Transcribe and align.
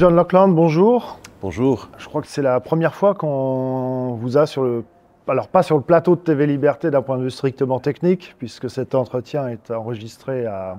John 0.00 0.16
Lockland, 0.16 0.54
bonjour. 0.54 1.18
Bonjour. 1.42 1.90
Je 1.98 2.08
crois 2.08 2.22
que 2.22 2.26
c'est 2.26 2.40
la 2.40 2.58
première 2.60 2.94
fois 2.94 3.14
qu'on 3.14 4.14
vous 4.18 4.38
a 4.38 4.46
sur 4.46 4.62
le... 4.62 4.82
Alors 5.28 5.48
pas 5.48 5.62
sur 5.62 5.76
le 5.76 5.82
plateau 5.82 6.16
de 6.16 6.22
TV 6.22 6.46
Liberté 6.46 6.90
d'un 6.90 7.02
point 7.02 7.18
de 7.18 7.22
vue 7.24 7.30
strictement 7.30 7.80
technique, 7.80 8.34
puisque 8.38 8.70
cet 8.70 8.94
entretien 8.94 9.48
est 9.48 9.70
enregistré 9.70 10.46
à, 10.46 10.78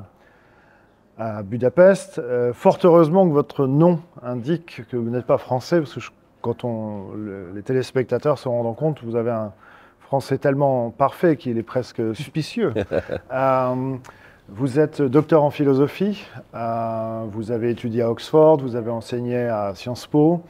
à 1.19 1.43
Budapest. 1.43 2.17
Euh, 2.17 2.51
fort 2.51 2.79
heureusement 2.83 3.27
que 3.27 3.31
votre 3.31 3.67
nom 3.67 3.99
indique 4.23 4.87
que 4.89 4.97
vous 4.97 5.11
n'êtes 5.11 5.27
pas 5.27 5.37
français, 5.37 5.77
parce 5.77 5.93
que 5.93 5.99
je- 5.99 6.09
quand 6.41 6.63
on, 6.63 7.11
le- 7.15 7.51
les 7.53 7.61
téléspectateurs 7.61 8.39
se 8.39 8.49
rendent 8.49 8.75
compte, 8.75 9.03
vous 9.03 9.15
avez 9.15 9.29
un 9.29 9.53
français 9.99 10.39
tellement 10.39 10.89
parfait 10.89 11.37
qu'il 11.37 11.59
est 11.59 11.63
presque 11.63 12.01
suspicieux. 12.15 12.73
Euh, 13.31 13.97
vous 14.53 14.79
êtes 14.79 15.01
docteur 15.01 15.43
en 15.43 15.49
philosophie, 15.49 16.25
euh, 16.55 17.23
vous 17.31 17.51
avez 17.51 17.69
étudié 17.71 18.01
à 18.01 18.11
Oxford, 18.11 18.57
vous 18.57 18.75
avez 18.75 18.91
enseigné 18.91 19.37
à 19.47 19.73
Sciences 19.75 20.07
Po, 20.07 20.41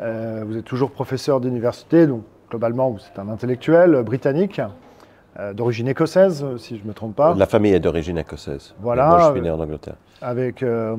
euh, 0.00 0.44
vous 0.46 0.56
êtes 0.58 0.64
toujours 0.64 0.90
professeur 0.90 1.40
d'université, 1.40 2.06
donc 2.06 2.22
globalement 2.50 2.90
vous 2.90 2.98
êtes 2.98 3.18
un 3.18 3.28
intellectuel 3.28 4.02
britannique, 4.02 4.60
euh, 5.38 5.52
d'origine 5.54 5.88
écossaise, 5.88 6.44
si 6.58 6.76
je 6.76 6.82
ne 6.82 6.88
me 6.88 6.94
trompe 6.94 7.16
pas. 7.16 7.34
La 7.34 7.46
famille 7.46 7.72
est 7.72 7.80
d'origine 7.80 8.18
écossaise. 8.18 8.74
Voilà. 8.80 9.08
Moi, 9.08 9.18
je 9.20 9.32
suis 9.32 9.40
né 9.40 9.50
en 9.50 9.60
Angleterre. 9.60 9.96
avec 10.20 10.62
euh, 10.62 10.96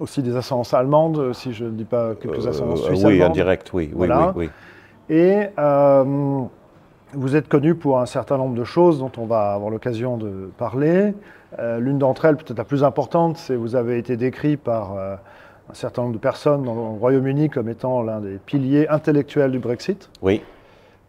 aussi 0.00 0.22
des 0.22 0.36
ascendances 0.36 0.74
allemandes, 0.74 1.32
si 1.32 1.52
je 1.54 1.64
ne 1.64 1.70
dis 1.70 1.84
pas 1.84 2.14
quelques 2.14 2.46
ascendances 2.46 2.82
euh, 2.82 2.86
suisses 2.88 3.04
oui, 3.04 3.12
allemandes. 3.14 3.30
indirect, 3.30 3.70
oui. 3.72 3.84
oui, 3.90 3.92
Voilà. 3.96 4.32
oui, 4.36 4.50
oui. 5.08 5.16
Et 5.16 5.46
euh, 5.58 6.42
vous 7.16 7.36
êtes 7.36 7.48
connu 7.48 7.74
pour 7.74 8.00
un 8.00 8.06
certain 8.06 8.36
nombre 8.38 8.54
de 8.56 8.64
choses 8.64 8.98
dont 8.98 9.12
on 9.18 9.26
va 9.26 9.52
avoir 9.54 9.70
l'occasion 9.70 10.16
de 10.16 10.50
parler. 10.58 11.14
Euh, 11.58 11.78
L'une 11.78 11.98
d'entre 11.98 12.24
elles, 12.24 12.36
peut-être 12.36 12.58
la 12.58 12.64
plus 12.64 12.84
importante, 12.84 13.36
c'est 13.36 13.56
vous 13.56 13.76
avez 13.76 13.98
été 13.98 14.16
décrit 14.16 14.56
par 14.56 14.96
euh, 14.96 15.14
un 15.70 15.74
certain 15.74 16.02
nombre 16.02 16.14
de 16.14 16.18
personnes 16.20 16.64
dans 16.64 16.74
le 16.74 16.80
Royaume-Uni 16.98 17.48
comme 17.50 17.68
étant 17.68 18.02
l'un 18.02 18.20
des 18.20 18.38
piliers 18.44 18.88
intellectuels 18.88 19.52
du 19.52 19.58
Brexit. 19.58 20.10
Oui, 20.22 20.42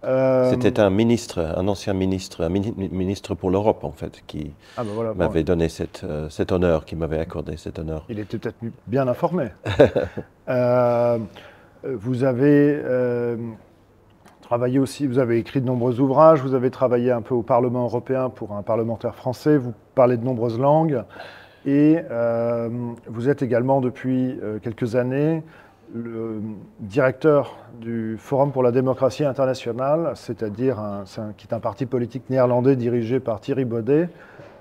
Euh, 0.04 0.52
c'était 0.52 0.80
un 0.80 0.92
ministre, 0.92 1.40
un 1.58 1.68
ancien 1.68 1.94
ministre, 1.94 2.44
un 2.44 2.50
mini- 2.50 2.76
ministre 2.92 3.34
pour 3.34 3.50
l'Europe, 3.50 3.84
en 3.84 3.92
fait, 3.92 4.22
qui 4.28 4.54
ah 4.78 4.84
ben 4.84 4.92
voilà, 4.94 5.14
bon, 5.14 5.18
m'avait 5.18 5.44
donné 5.44 5.68
cette, 5.68 6.06
cet 6.30 6.52
honneur, 6.52 6.86
qui 6.86 6.96
m'avait 6.96 7.18
accordé 7.18 7.58
cet 7.58 7.80
honneur. 7.80 8.06
Il 8.08 8.20
était 8.20 8.38
peut-être 8.38 8.58
bien 8.86 9.08
informé. 9.08 9.46
Vous 11.84 12.24
avez 12.24 12.82
travaillé 14.46 14.78
aussi, 14.78 15.08
vous 15.08 15.18
avez 15.18 15.40
écrit 15.40 15.60
de 15.60 15.66
nombreux 15.66 16.00
ouvrages, 16.00 16.42
vous 16.44 16.54
avez 16.54 16.70
travaillé 16.70 17.12
un 17.12 17.22
peu 17.22 17.34
au 17.34 17.42
Parlement 17.42 17.86
européen 17.86 18.30
pour 18.30 18.52
un 18.54 18.62
parlementaire 18.62 19.16
français, 19.16 19.58
vous 19.58 19.74
parlez 19.96 20.18
de 20.18 20.24
nombreuses 20.24 20.60
langues, 20.60 21.02
et 21.66 21.98
euh, 22.12 22.70
vous 23.08 23.28
êtes 23.28 23.42
également 23.42 23.82
depuis 23.82 24.38
euh, 24.44 24.60
quelques 24.60 24.96
années 24.96 25.42
le 25.96 26.42
directeur 26.80 27.58
du 27.82 28.18
Forum 28.20 28.52
pour 28.52 28.62
la 28.62 28.72
démocratie 28.72 29.26
internationale, 29.26 30.12
c'est-à-dire 30.14 30.78
qui 31.38 31.48
est 31.48 31.54
un 31.54 31.60
parti 31.60 31.88
politique 31.88 32.30
néerlandais 32.30 32.76
dirigé 32.76 33.20
par 33.20 33.40
Thierry 33.40 33.66
Baudet. 33.66 34.10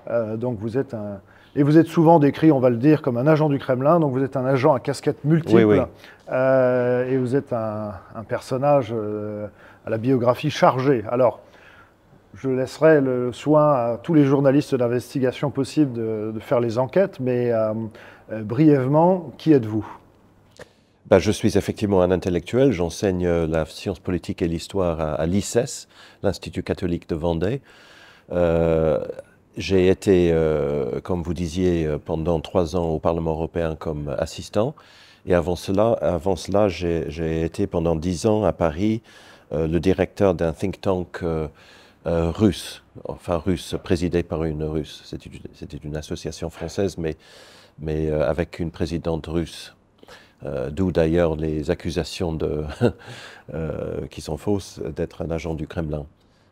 Euh, 0.09 0.35
donc 0.35 0.57
vous 0.59 0.77
êtes 0.77 0.93
un, 0.93 1.19
et 1.55 1.63
vous 1.63 1.77
êtes 1.77 1.87
souvent 1.87 2.19
décrit, 2.19 2.51
on 2.51 2.59
va 2.59 2.69
le 2.69 2.77
dire, 2.77 3.01
comme 3.01 3.17
un 3.17 3.27
agent 3.27 3.49
du 3.49 3.59
Kremlin. 3.59 3.99
Donc 3.99 4.11
vous 4.13 4.23
êtes 4.23 4.35
un 4.35 4.45
agent 4.45 4.73
à 4.73 4.79
casquette 4.79 5.23
multiple. 5.23 5.55
Oui, 5.55 5.63
oui. 5.63 5.79
Euh, 6.31 7.09
et 7.09 7.17
vous 7.17 7.35
êtes 7.35 7.53
un, 7.53 7.93
un 8.15 8.23
personnage 8.23 8.93
euh, 8.95 9.47
à 9.85 9.89
la 9.89 9.97
biographie 9.97 10.49
chargée. 10.49 11.03
Alors, 11.09 11.39
je 12.33 12.49
laisserai 12.49 13.01
le 13.01 13.31
soin 13.31 13.71
à 13.71 13.99
tous 14.01 14.13
les 14.13 14.25
journalistes 14.25 14.75
d'investigation 14.75 15.51
possibles 15.51 15.93
de, 15.93 16.39
faire 16.39 16.59
les 16.59 16.77
enquêtes, 16.77 17.19
mais 17.19 17.51
euh, 17.51 17.73
euh, 18.31 18.43
brièvement, 18.43 19.31
qui 19.37 19.53
êtes-vous? 19.53 19.85
Ben, 21.05 21.19
je 21.19 21.31
suis 21.31 21.57
effectivement 21.57 22.01
un 22.01 22.09
intellectuel. 22.09 22.71
J'enseigne 22.71 23.27
euh, 23.27 23.47
la 23.47 23.65
science 23.65 23.99
politique 23.99 24.41
et 24.41 24.47
l'histoire 24.47 24.99
à, 24.99 25.13
à 25.13 25.27
l'Institut 26.23 26.63
catholique 26.63 27.07
de 27.07 27.15
Vendée. 27.15 27.61
J'ai 29.57 29.87
été, 29.87 30.35
comme 31.03 31.23
vous 31.23 31.33
disiez, 31.33 31.87
pendant 32.03 32.41
trois 32.41 32.75
ans 32.75 32.89
au 32.89 32.99
Parlement 32.99 33.31
européen 33.31 33.77
comme 33.77 34.13
assistant. 34.19 34.75
Et 35.25 35.33
avant 35.33 35.55
cela, 35.55 35.93
avant 36.01 36.35
cela 36.35 36.67
j'ai 36.67 37.43
été 37.43 37.65
pendant 37.65 37.95
dix 37.95 38.25
ans 38.25 38.43
à 38.43 38.51
Paris 38.51 39.01
le 39.51 39.79
directeur 39.79 40.33
d'un 40.35 40.53
think 40.53 40.81
tank 40.81 41.19
euh, 41.23 41.47
euh, 42.07 42.29
russe, 42.29 42.83
enfin 43.05 43.37
russe, 43.37 43.75
présidé 43.83 44.21
par 44.21 44.43
une 44.43 44.63
russe. 44.63 45.01
C'était 45.05 45.77
une, 45.83 45.95
association 45.95 46.49
française, 46.49 46.97
mais, 46.97 47.17
euh, 47.89 48.29
avec 48.29 48.59
une 48.59 48.71
présidente 48.71 49.27
russe. 49.27 49.75
Euh, 50.45 50.69
D'où 50.69 50.91
d'ailleurs 50.91 51.35
les 51.35 51.71
accusations 51.71 52.37
euh, 53.53 54.07
qui 54.07 54.21
sont 54.21 54.37
fausses 54.37 54.79
d'être 54.95 55.23
un 55.23 55.31
agent 55.31 55.55
du 55.55 55.65
Kremlin. 55.65 56.05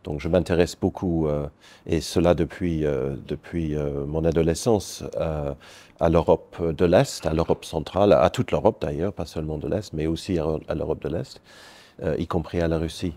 Donc 0.03 0.20
je 0.20 0.28
m'intéresse 0.28 0.76
beaucoup, 0.76 1.28
euh, 1.28 1.48
et 1.86 2.02
cela 2.02 2.34
depuis, 2.34 2.86
euh, 2.86 3.16
euh, 3.53 4.06
mon 4.06 4.26
adolescence, 4.26 5.03
euh, 5.18 5.53
à 6.00 6.09
l'Europe 6.09 6.62
de 6.62 6.86
l'Est, 6.86 7.26
à 7.26 7.34
l'Europe 7.34 7.64
centrale, 7.64 8.12
à 8.12 8.30
toute 8.30 8.52
l'Europe 8.52 8.78
d'ailleurs, 8.82 9.14
pas 9.14 9.26
seulement 9.26 9.58
de 9.58 9.68
l'Est, 9.70 9.94
mais 9.94 10.08
aussi 10.08 10.38
à, 10.40 10.76
l'Europe 10.76 11.02
de 11.03 11.09
l'Est, 11.09 11.42
euh, 11.42 11.72
y 12.18 12.28
compris 12.28 12.59
à 12.62 12.68
la 12.68 12.78
Russie. 12.78 13.16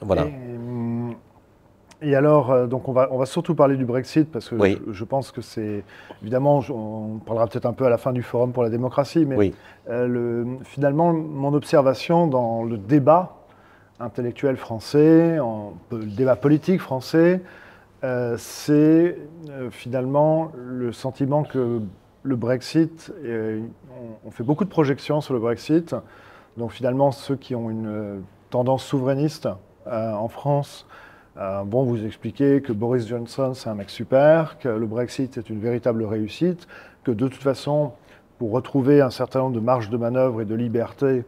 Voilà. 0.00 0.26
Et, 0.26 2.08
et 2.10 2.14
alors, 2.14 2.52
euh, 2.52 2.66
donc 2.66 2.88
on 2.88 2.92
va, 2.92 3.08
on 3.10 3.18
va 3.18 3.26
surtout 3.26 3.54
parler 3.56 3.76
du 3.76 3.84
Brexit 3.84 4.30
parce 4.30 4.48
que 4.48 4.54
Oui. 4.54 4.78
je, 4.86 4.92
je 4.92 5.04
pense 5.04 5.32
que 5.32 5.40
c'est 5.40 5.82
évidemment, 6.22 6.60
on 6.70 7.18
parlera 7.24 7.46
peut-être 7.48 7.66
un 7.66 7.72
peu 7.72 7.84
à 7.86 7.90
la 7.90 7.98
fin 7.98 8.12
du 8.12 8.22
forum 8.22 8.52
pour 8.52 8.62
la 8.62 8.70
démocratie, 8.70 9.26
mais 9.26 9.36
Oui. 9.36 9.54
euh, 9.88 10.06
le- 10.06 10.46
finalement, 10.64 11.12
mon 11.12 11.52
observation 11.54 12.26
dans 12.28 12.62
le 12.62 12.78
débat 12.78 13.34
intellectuel 14.00 14.56
français, 14.56 15.40
en- 15.40 15.72
le 15.90 16.04
débat 16.04 16.36
politique 16.36 16.80
français, 16.80 17.42
euh, 18.04 18.36
c'est 18.38 19.18
euh, 19.50 19.70
finalement 19.70 20.52
le 20.56 20.92
sentiment 20.92 21.42
que 21.42 21.80
le 22.22 22.36
Brexit, 22.36 23.12
euh, 23.24 23.60
on, 24.24 24.28
on 24.28 24.30
fait 24.30 24.44
beaucoup 24.44 24.64
de 24.64 24.70
projections 24.70 25.20
sur 25.20 25.34
le 25.34 25.40
Brexit, 25.40 25.96
donc 26.58 26.72
finalement 26.72 27.12
ceux 27.12 27.36
qui 27.36 27.54
ont 27.54 27.70
une 27.70 27.86
euh, 27.86 28.20
tendance 28.50 28.84
souverainiste 28.84 29.48
euh, 29.86 30.12
en 30.12 30.28
France 30.28 30.86
euh, 31.38 31.62
bon, 31.62 31.84
vous 31.84 32.04
expliquez 32.04 32.60
que 32.60 32.72
Boris 32.72 33.06
Johnson, 33.06 33.54
c'est 33.54 33.68
un 33.68 33.74
mec 33.74 33.90
super, 33.90 34.58
que 34.58 34.68
le 34.68 34.86
Brexit 34.86 35.38
est 35.38 35.48
une 35.48 35.60
véritable 35.60 36.04
réussite, 36.04 36.66
que 37.04 37.12
de 37.12 37.28
toute 37.28 37.42
façon, 37.42 37.92
pour 38.38 38.50
retrouver 38.50 39.00
un 39.00 39.10
certain 39.10 39.40
nombre 39.40 39.54
de 39.54 39.60
marges 39.60 39.88
de 39.88 39.96
manœuvre 39.96 40.40
et 40.42 40.44
de 40.44 40.54
liberté, 40.56 41.24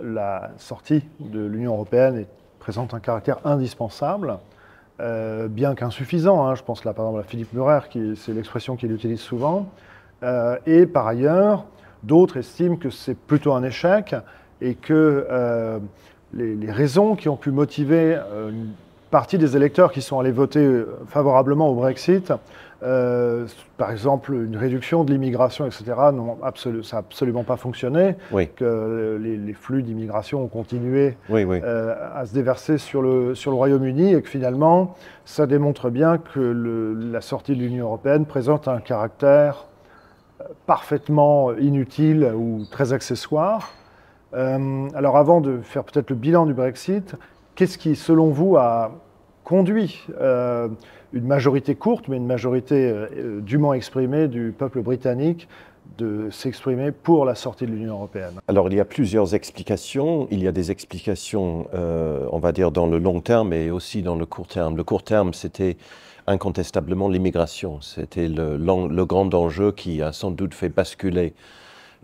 la 0.00 0.52
sortie 0.56 1.04
de 1.20 1.44
l'Union 1.44 1.74
européenne 1.74 2.24
présente 2.60 2.94
un 2.94 3.00
caractère 3.00 3.46
indispensable, 3.46 4.38
euh, 5.00 5.48
bien 5.48 5.74
qu'insuffisant. 5.74 6.46
hein. 6.46 6.54
Je 6.54 6.62
pense 6.62 6.84
là 6.86 6.94
par 6.94 7.06
exemple 7.06 7.20
à 7.20 7.28
Philippe 7.28 7.52
Murer, 7.52 7.80
c'est 8.16 8.32
l'expression 8.32 8.76
qu'il 8.76 8.90
utilise 8.92 9.20
souvent. 9.20 9.68
Et 10.66 10.86
par 10.86 11.08
ailleurs, 11.08 11.64
d'autres 12.04 12.36
estiment 12.36 12.76
que 12.76 12.90
c'est 12.90 13.16
plutôt 13.16 13.52
un 13.54 13.64
échec 13.64 14.14
et 14.62 14.74
que 14.74 15.26
euh, 15.30 15.78
les, 16.34 16.54
les 16.54 16.70
raisons 16.70 17.14
qui 17.16 17.28
ont 17.28 17.36
pu 17.36 17.50
motiver 17.50 18.16
euh, 18.16 18.50
une 18.50 18.68
partie 19.10 19.36
des 19.38 19.56
électeurs 19.56 19.92
qui 19.92 20.00
sont 20.00 20.18
allés 20.18 20.32
voter 20.32 20.60
euh, 20.64 20.86
favorablement 21.08 21.68
au 21.68 21.74
Brexit, 21.74 22.32
euh, 22.82 23.46
par 23.76 23.90
exemple 23.92 24.32
une 24.34 24.56
réduction 24.56 25.04
de 25.04 25.12
l'immigration, 25.12 25.66
etc., 25.66 25.84
non, 26.12 26.38
absolu- 26.42 26.82
ça 26.82 26.96
n'a 26.96 27.00
absolument 27.00 27.44
pas 27.44 27.56
fonctionné, 27.56 28.16
Oui, 28.32 28.48
que 28.56 29.18
les, 29.22 29.36
les 29.36 29.52
flux 29.52 29.82
d'immigration 29.82 30.42
ont 30.42 30.48
continué 30.48 31.16
oui, 31.28 31.44
oui. 31.44 31.60
euh, 31.62 31.94
à 32.14 32.24
se 32.26 32.34
déverser 32.34 32.78
sur 32.78 33.02
le, 33.02 33.34
sur 33.34 33.50
le 33.52 33.56
Royaume-Uni 33.56 34.14
et 34.14 34.22
que 34.22 34.28
finalement, 34.28 34.96
ça 35.24 35.46
démontre 35.46 35.90
bien 35.90 36.18
que 36.18 36.40
le- 36.40 36.94
la 36.94 37.20
sortie 37.20 37.54
de 37.54 37.60
l'Union 37.60 37.86
européenne 37.86 38.24
présente 38.26 38.66
un 38.66 38.80
caractère 38.80 39.66
parfaitement 40.66 41.52
inutile 41.54 42.32
ou 42.34 42.64
très 42.70 42.92
accessoire. 42.92 43.70
Euh, 44.34 44.88
alors 44.94 45.16
avant 45.16 45.40
de 45.40 45.60
faire 45.62 45.84
peut-être 45.84 46.10
le 46.10 46.16
bilan 46.16 46.46
du 46.46 46.54
Brexit, 46.54 47.14
qu'est-ce 47.54 47.78
qui, 47.78 47.96
selon 47.96 48.28
vous, 48.28 48.56
a 48.56 48.92
conduit 49.44 50.04
euh, 50.20 50.68
une 51.12 51.26
majorité 51.26 51.74
courte, 51.74 52.08
mais 52.08 52.16
une 52.16 52.26
majorité 52.26 52.90
euh, 52.90 53.40
dûment 53.40 53.74
exprimée 53.74 54.28
du 54.28 54.54
peuple 54.56 54.80
britannique 54.80 55.48
de 55.98 56.30
s'exprimer 56.30 56.92
pour 56.92 57.24
la 57.24 57.34
sortie 57.34 57.66
de 57.66 57.72
l'Union 57.72 57.94
européenne? 57.94 58.40
Alors, 58.48 58.68
il 58.68 58.74
y 58.74 58.80
a 58.80 58.84
plusieurs 58.84 59.34
explications. 59.34 60.28
Il 60.30 60.42
y 60.42 60.48
a 60.48 60.52
des 60.52 60.70
explications, 60.70 61.66
on 61.74 62.38
va 62.38 62.52
dire, 62.52 62.70
dans 62.70 62.86
le 62.86 62.98
long 62.98 63.20
terme 63.20 63.52
et 63.52 63.70
aussi 63.70 64.00
dans 64.02 64.14
le 64.14 64.24
court 64.24 64.46
terme. 64.46 64.76
Le 64.76 64.84
court 64.84 65.02
terme, 65.02 65.34
c'était 65.34 65.76
incontestablement 66.26 67.08
l'immigration. 67.08 67.80
C'était 67.82 68.28
le, 68.28 68.56
le 68.56 69.04
grand 69.04 69.34
enjeu 69.34 69.72
qui 69.72 70.00
a 70.00 70.12
sans 70.12 70.30
doute 70.30 70.54
fait 70.54 70.70
basculer 70.70 71.34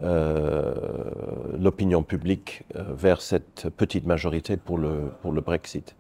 l'opinion 0.00 2.02
publique 2.02 2.64
euh, 2.76 2.84
vers 2.94 3.20
cette 3.20 3.68
petite 3.76 4.06
majorité 4.06 4.56
pour 4.56 4.78
le, 4.78 5.10
pour 5.22 5.32
le 5.32 5.40
Brexit. 5.40 5.96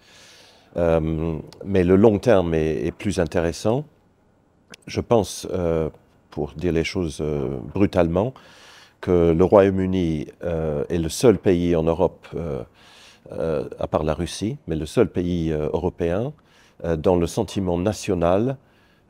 Euh, 0.76 1.38
mais 1.64 1.84
le 1.84 1.96
long 1.96 2.18
terme 2.18 2.54
est, 2.54 2.92
plus 2.96 3.18
intéressant. 3.18 3.84
Je 4.86 5.00
pense, 5.00 5.46
euh, 5.52 5.88
pour 6.30 6.52
dire 6.52 6.72
les 6.72 6.84
choses 6.84 7.18
euh, 7.20 7.58
brutalement, 7.74 8.34
que 9.00 9.32
le 9.32 9.44
Royaume-Uni 9.44 10.26
est 10.88 10.98
le 10.98 11.08
seul 11.08 11.38
pays 11.38 11.76
en 11.76 11.84
Europe, 11.84 12.26
à 13.30 13.86
part 13.86 14.02
la 14.02 14.12
Russie, 14.12 14.56
mais 14.66 14.74
le 14.74 14.86
seul 14.86 15.08
pays 15.08 15.52
européen 15.52 16.32
dont 16.82 17.16
le 17.16 17.28
sentiment 17.28 17.78
national 17.78 18.56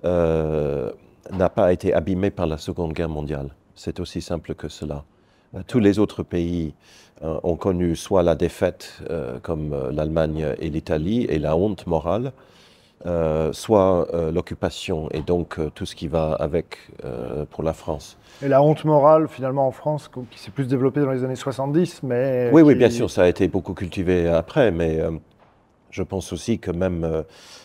n'a 0.05 1.49
pas 1.49 1.73
été 1.73 1.95
abîmé 1.95 2.31
par 2.31 2.47
la 2.47 2.59
Seconde 2.59 2.93
Guerre 2.93 3.09
mondiale. 3.09 3.49
C'est 3.79 4.01
aussi 4.01 4.21
simple 4.21 4.55
que 4.55 4.69
cela. 4.69 5.05
Tous 5.69 5.79
les 5.79 5.99
autres 5.99 6.25
pays 6.25 6.75
ont 7.23 7.57
connu 7.57 7.95
soit 7.95 8.25
la 8.25 8.35
défaite, 8.35 9.01
comme 9.43 9.75
l'Allemagne 9.93 10.55
et 10.59 10.69
l'Italie, 10.69 11.25
et 11.31 11.39
la 11.39 11.57
honte 11.57 11.87
morale, 11.87 12.33
euh, 13.07 13.53
soit 13.53 14.13
euh, 14.13 14.33
l'occupation 14.33 15.09
et 15.13 15.21
donc 15.21 15.61
euh, 15.61 15.71
tout 15.73 15.87
ce 15.87 15.95
qui 15.95 16.09
va 16.09 16.33
avec 16.33 16.79
pour 17.51 17.63
la 17.63 17.73
France. 17.73 18.19
Et 18.43 18.49
la 18.49 18.61
honte 18.61 18.85
morale, 18.85 19.29
finalement, 19.29 19.69
en 19.69 19.71
France, 19.71 20.11
qui 20.31 20.39
s'est 20.39 20.51
plus 20.51 20.67
développée 20.67 21.01
dans 21.01 21.13
les 21.13 21.23
années 21.23 21.37
70, 21.37 22.03
mais... 22.03 22.51
Oui, 22.53 22.63
oui, 22.63 22.75
bien 22.75 22.91
sûr, 22.91 23.09
ça 23.09 23.23
a 23.23 23.29
été 23.29 23.47
beaucoup 23.47 23.75
cultivé 23.75 24.27
après, 24.27 24.73
mais 24.73 25.01
je 25.91 26.03
pense 26.03 26.33
aussi 26.33 26.59
que 26.59 26.73
même 26.73 27.25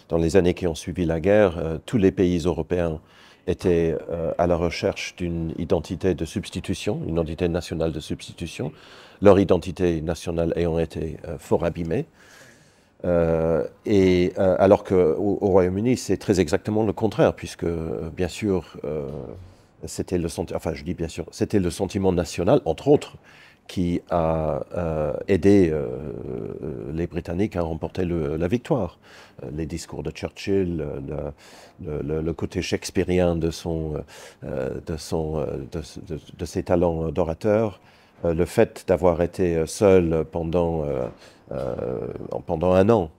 dans 0.10 0.18
les 0.18 0.36
années 0.38 0.54
qui 0.54 0.68
ont 0.68 0.76
suivi 0.76 1.06
la 1.06 1.20
guerre, 1.20 1.80
tous 1.86 1.98
les 1.98 2.12
pays 2.12 2.40
européens 2.46 3.00
étaient 3.48 3.96
à 4.38 4.48
la 4.48 4.56
recherche 4.56 5.16
d'une 5.16 5.54
identité 5.58 6.14
de 6.14 6.26
substitution, 6.26 7.02
une 7.06 7.14
identité 7.14 7.48
nationale 7.48 7.92
de 7.92 8.00
substitution, 8.00 8.72
leur 9.22 9.40
identité 9.40 10.02
nationale 10.02 10.54
ayant 10.56 10.80
été 10.80 11.18
fort 11.40 11.66
abîmée. 11.66 12.06
Euh, 13.06 13.66
et 13.86 14.32
euh, 14.38 14.56
alors 14.60 14.84
qu'au 14.84 14.96
au, 15.42 15.50
Royaume-Uni, 15.50 15.98
c'est 15.98 16.18
très 16.18 16.40
exactement 16.40 16.84
le 16.84 16.94
contraire, 16.94 17.34
puisque 17.34 17.66
euh, 17.66 18.10
bien 18.16 18.28
sûr, 18.28 18.78
c'était 19.86 20.18
le 20.18 20.30
enfin 20.56 20.74
bien 20.98 21.08
sûr, 21.08 21.26
c'était 21.32 21.60
le 21.60 21.70
sentiment 21.70 22.14
national, 22.14 22.62
entre 22.66 22.88
autres, 22.88 23.18
qui 23.68 24.02
a 24.10 24.62
aidé 25.28 25.74
les 26.94 27.08
Britanniques 27.08 27.56
à 27.56 27.62
remporter 27.62 28.06
la 28.06 28.48
victoire. 28.48 29.00
les 29.56 29.66
discours 29.66 30.04
de 30.04 30.12
Churchill, 30.12 30.86
le, 31.82 32.32
côté 32.34 32.62
shakespearien 32.62 33.36
de, 33.36 33.52
son, 33.52 34.04
de, 34.44 34.98
ses 36.46 36.64
talents 36.64 37.10
d'orateur, 37.10 37.80
le 38.24 38.46
fait 38.46 38.84
d'avoir 38.88 39.22
été 39.22 39.66
seul 39.66 40.26
pendant 40.32 40.86
euh, 41.54 42.08
pendant 42.48 42.74
un 42.74 42.90
an, 42.90 43.12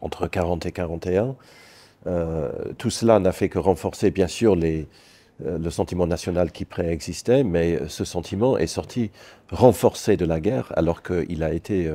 entre 0.00 0.26
40 0.26 0.66
et 0.66 0.72
41. 0.72 1.36
Euh, 2.06 2.50
tout 2.78 2.90
cela 2.90 3.18
n'a 3.20 3.32
fait 3.32 3.48
que 3.48 3.58
renforcer, 3.58 4.10
bien 4.10 4.26
sûr, 4.26 4.56
les, 4.56 4.80
euh, 4.82 4.84
le 5.40 5.70
sentiment 5.70 6.06
national 6.06 6.52
qui 6.52 6.64
préexistait, 6.64 7.42
mais 7.42 7.80
ce 7.88 8.04
sentiment 8.04 8.56
est 8.56 8.66
sorti 8.66 9.10
renforcé 9.50 10.16
de 10.16 10.24
la 10.24 10.40
guerre, 10.40 10.72
alors 10.76 11.02
qu'il 11.02 11.42
a 11.42 11.52
été, 11.52 11.90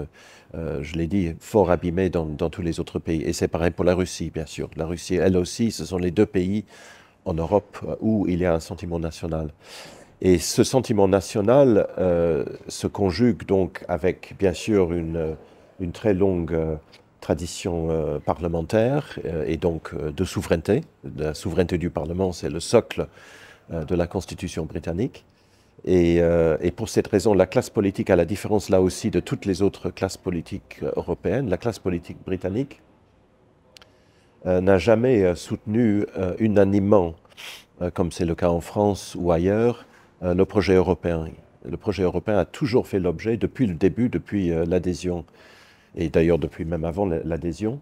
je 0.54 0.94
l'ai 0.96 1.08
dit, 1.08 1.34
fort 1.40 1.72
abîmé 1.72 2.10
dans, 2.10 2.50
tous 2.50 2.62
les 2.62 2.80
autres 2.80 3.00
pays. 3.00 3.22
Et 3.22 3.32
c'est 3.32 3.48
pareil 3.48 3.72
pour 3.72 3.86
la 3.86 3.96
Russie, 3.96 4.32
bien 4.34 4.46
sûr. 4.46 4.70
La 4.76 4.86
Russie, 4.86 5.16
elle 5.16 5.38
aussi, 5.38 5.72
ce 5.72 5.86
sont 5.86 5.98
les 5.98 6.12
deux 6.12 6.26
pays 6.26 6.66
en 7.24 7.36
Europe 7.36 7.78
où 8.02 8.26
il 8.28 8.40
y 8.40 8.46
a 8.46 8.54
un 8.54 8.60
sentiment 8.60 9.00
national. 9.00 9.54
Et 10.20 10.40
ce 10.40 10.64
sentiment 10.66 11.08
national 11.08 11.88
se 12.68 12.88
conjugue 12.88 13.46
donc 13.46 13.86
avec, 13.88 14.36
bien 14.38 14.54
sûr, 14.54 14.92
une 15.80 15.92
très 15.92 16.14
longue 16.14 16.54
euh, 16.54 16.76
tradition 17.20 17.90
euh, 17.90 18.20
parlementaire 18.20 19.20
euh, 19.26 19.46
et 19.48 19.58
donc 19.58 19.94
de 19.96 20.24
souveraineté. 20.24 20.82
La 21.18 21.34
souveraineté 21.34 21.78
du 21.78 21.90
Parlement, 21.90 22.32
c'est 22.32 22.50
le 22.50 22.60
socle 22.60 23.08
de 23.70 23.96
la 23.96 24.08
Constitution 24.08 24.64
britannique. 24.64 25.26
Et, 25.84 26.22
et, 26.62 26.72
pour 26.72 26.88
cette 26.88 27.08
raison, 27.08 27.34
la 27.34 27.46
classe 27.46 27.70
politique, 27.70 28.10
à 28.10 28.16
la 28.16 28.24
différence 28.24 28.70
là 28.70 28.82
aussi 28.82 29.12
de 29.12 29.20
toutes 29.20 29.46
les 29.46 29.62
autres 29.62 29.90
classes 29.90 30.16
politiques 30.16 30.80
européennes, 30.96 31.50
la 31.50 31.58
classe 31.58 31.78
politique 31.78 32.18
britannique 32.26 32.82
n'a 34.46 34.78
jamais 34.78 35.36
soutenu 35.36 36.06
unanimement, 36.40 37.16
comme 37.94 38.14
c'est 38.14 38.26
le 38.26 38.36
cas 38.36 38.50
en 38.50 38.62
France 38.62 39.16
ou 39.20 39.34
ailleurs, 39.34 39.86
le 40.22 40.46
projet 40.46 40.76
européen. 40.76 41.28
Le 41.70 41.76
projet 41.76 42.04
européen 42.04 42.38
a 42.38 42.46
toujours 42.46 42.88
fait 42.88 43.00
l'objet, 43.00 43.36
depuis 43.36 43.68
le 43.68 43.74
début, 43.74 44.08
depuis 44.08 44.50
l'adhésion 44.66 45.26
et 45.98 46.10
d'ailleurs 46.10 46.38
depuis 46.38 46.64
même 46.64 46.86
avant 46.86 47.06
l'adhésion, 47.06 47.82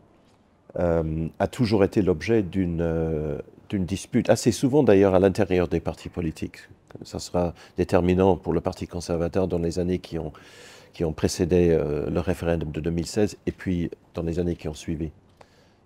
euh, 0.79 1.27
a 1.39 1.47
toujours 1.47 1.83
été 1.83 2.01
l'objet 2.01 2.44
euh, 2.57 3.39
d'une 3.69 3.85
dispute, 3.85 4.29
assez 4.29 4.51
souvent 4.51 4.83
d'ailleurs 4.83 5.13
à 5.13 5.19
l'intérieur 5.19 5.67
des 5.67 5.79
partis 5.79 6.09
politiques. 6.09 6.57
Ça 7.03 7.19
sera 7.19 7.53
déterminant 7.77 8.38
pour 8.38 8.53
le 8.53 8.62
Parti 8.62 8.88
conservateur 8.88 9.47
dans 9.47 9.59
les 9.59 9.79
années 9.79 10.00
qui 10.00 10.17
ont, 10.17 10.31
précédé 11.13 11.69
euh, 11.69 12.09
le 12.09 12.19
référendum 12.21 12.71
de 12.71 12.79
2016 12.79 13.38
et 13.45 13.51
puis 13.51 13.91
dans 14.13 14.23
les 14.23 14.39
années 14.39 14.56
qui 14.56 14.69
ont 14.69 14.73
suivi. 14.73 15.11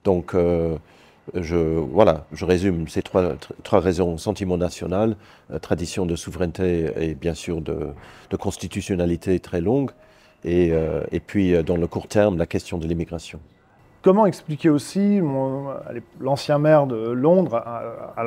Donc, 0.04 0.36
voilà, 1.34 2.26
je 2.32 2.46
résume 2.46 2.88
ces 2.88 3.02
trois, 3.02 3.36
raisons 3.74 4.18
sentiment 4.18 4.58
national, 4.58 5.18
tradition 5.62 6.06
de 6.06 6.16
souveraineté 6.16 6.92
et 6.98 7.16
bien 7.16 7.34
sûr 7.34 7.62
de 7.62 7.94
constitutionnalité 8.38 9.40
très 9.40 9.62
longue, 9.62 9.92
euh, 10.46 11.04
et, 11.12 11.20
puis 11.20 11.54
euh, 11.54 11.64
dans 11.64 11.76
le 11.76 11.88
court 11.88 12.08
terme, 12.08 12.38
la 12.38 12.46
question 12.46 12.78
de 12.78 12.88
l'immigration. 12.88 13.40
Comment 14.02 14.26
expliquer 14.26 14.70
aussi 14.70 15.20
l'ancien 16.22 16.58
maire 16.58 16.88
de 16.88 17.10
Londres, 17.12 17.62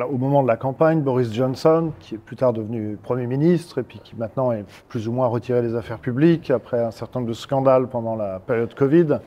au 0.07 0.17
moment 0.19 0.43
de 0.43 0.47
la 0.47 0.55
campagne, 0.55 1.01
Boris 1.01 1.33
Johnson, 1.33 1.93
qui 1.99 2.13
est 2.13 2.19
plus 2.19 2.35
tard 2.35 2.53
devenu 2.53 2.95
Premier 3.01 3.25
ministre 3.25 3.79
et 3.79 3.83
puis 3.83 3.99
qui 4.03 4.15
maintenant 4.15 4.51
est 4.51 4.65
plus 4.87 5.07
ou 5.07 5.11
moins 5.11 5.25
retiré 5.25 5.63
des 5.63 5.73
affaires 5.73 5.97
publiques 5.97 6.51
après 6.51 6.79
un 6.79 6.91
certain 6.91 7.21
nombre 7.21 7.29
de 7.29 7.35
scandales 7.35 7.87
pendant 7.87 8.15
la 8.15 8.37
période 8.37 8.75
Covid, 8.75 9.17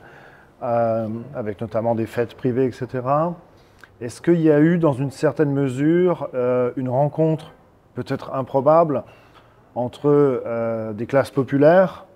euh, 0.63 1.07
avec 1.35 1.59
notamment 1.59 1.95
des 1.95 2.05
fêtes 2.05 2.33
privées, 2.33 2.63
etc. 2.63 3.05
Est-ce 3.99 4.21
qu'il 4.21 4.39
y 4.39 4.49
a 4.49 4.61
eu, 4.61 4.77
dans 4.77 4.93
une 4.93 5.11
certaine 5.11 5.51
mesure, 5.51 6.29
une 6.77 6.87
rencontre 6.87 7.51
peut-être 7.93 8.33
improbable 8.33 9.03
entre 9.75 10.93
des 10.93 11.05
classes 11.07 11.31
populaires 11.31 12.06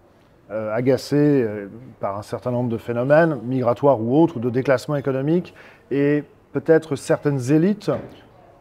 euh, 0.51 0.75
agacé 0.75 1.15
euh, 1.15 1.67
par 2.01 2.17
un 2.17 2.23
certain 2.23 2.51
nombre 2.51 2.67
de 2.67 2.77
phénomènes, 2.77 3.39
migratoires 3.45 4.01
ou 4.01 4.21
autres, 4.21 4.37
de 4.37 4.49
déclassement 4.49 4.97
économique, 4.97 5.53
et 5.91 6.25
peut-être 6.51 6.97
certaines 6.97 7.53
élites, 7.53 7.89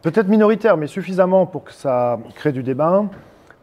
peut-être 0.01 0.29
minoritaires, 0.29 0.77
mais 0.77 0.87
suffisamment 0.87 1.45
pour 1.45 1.65
que 1.65 1.73
ça 1.73 2.17
crée 2.35 2.53
du 2.53 2.63
débat, 2.63 3.03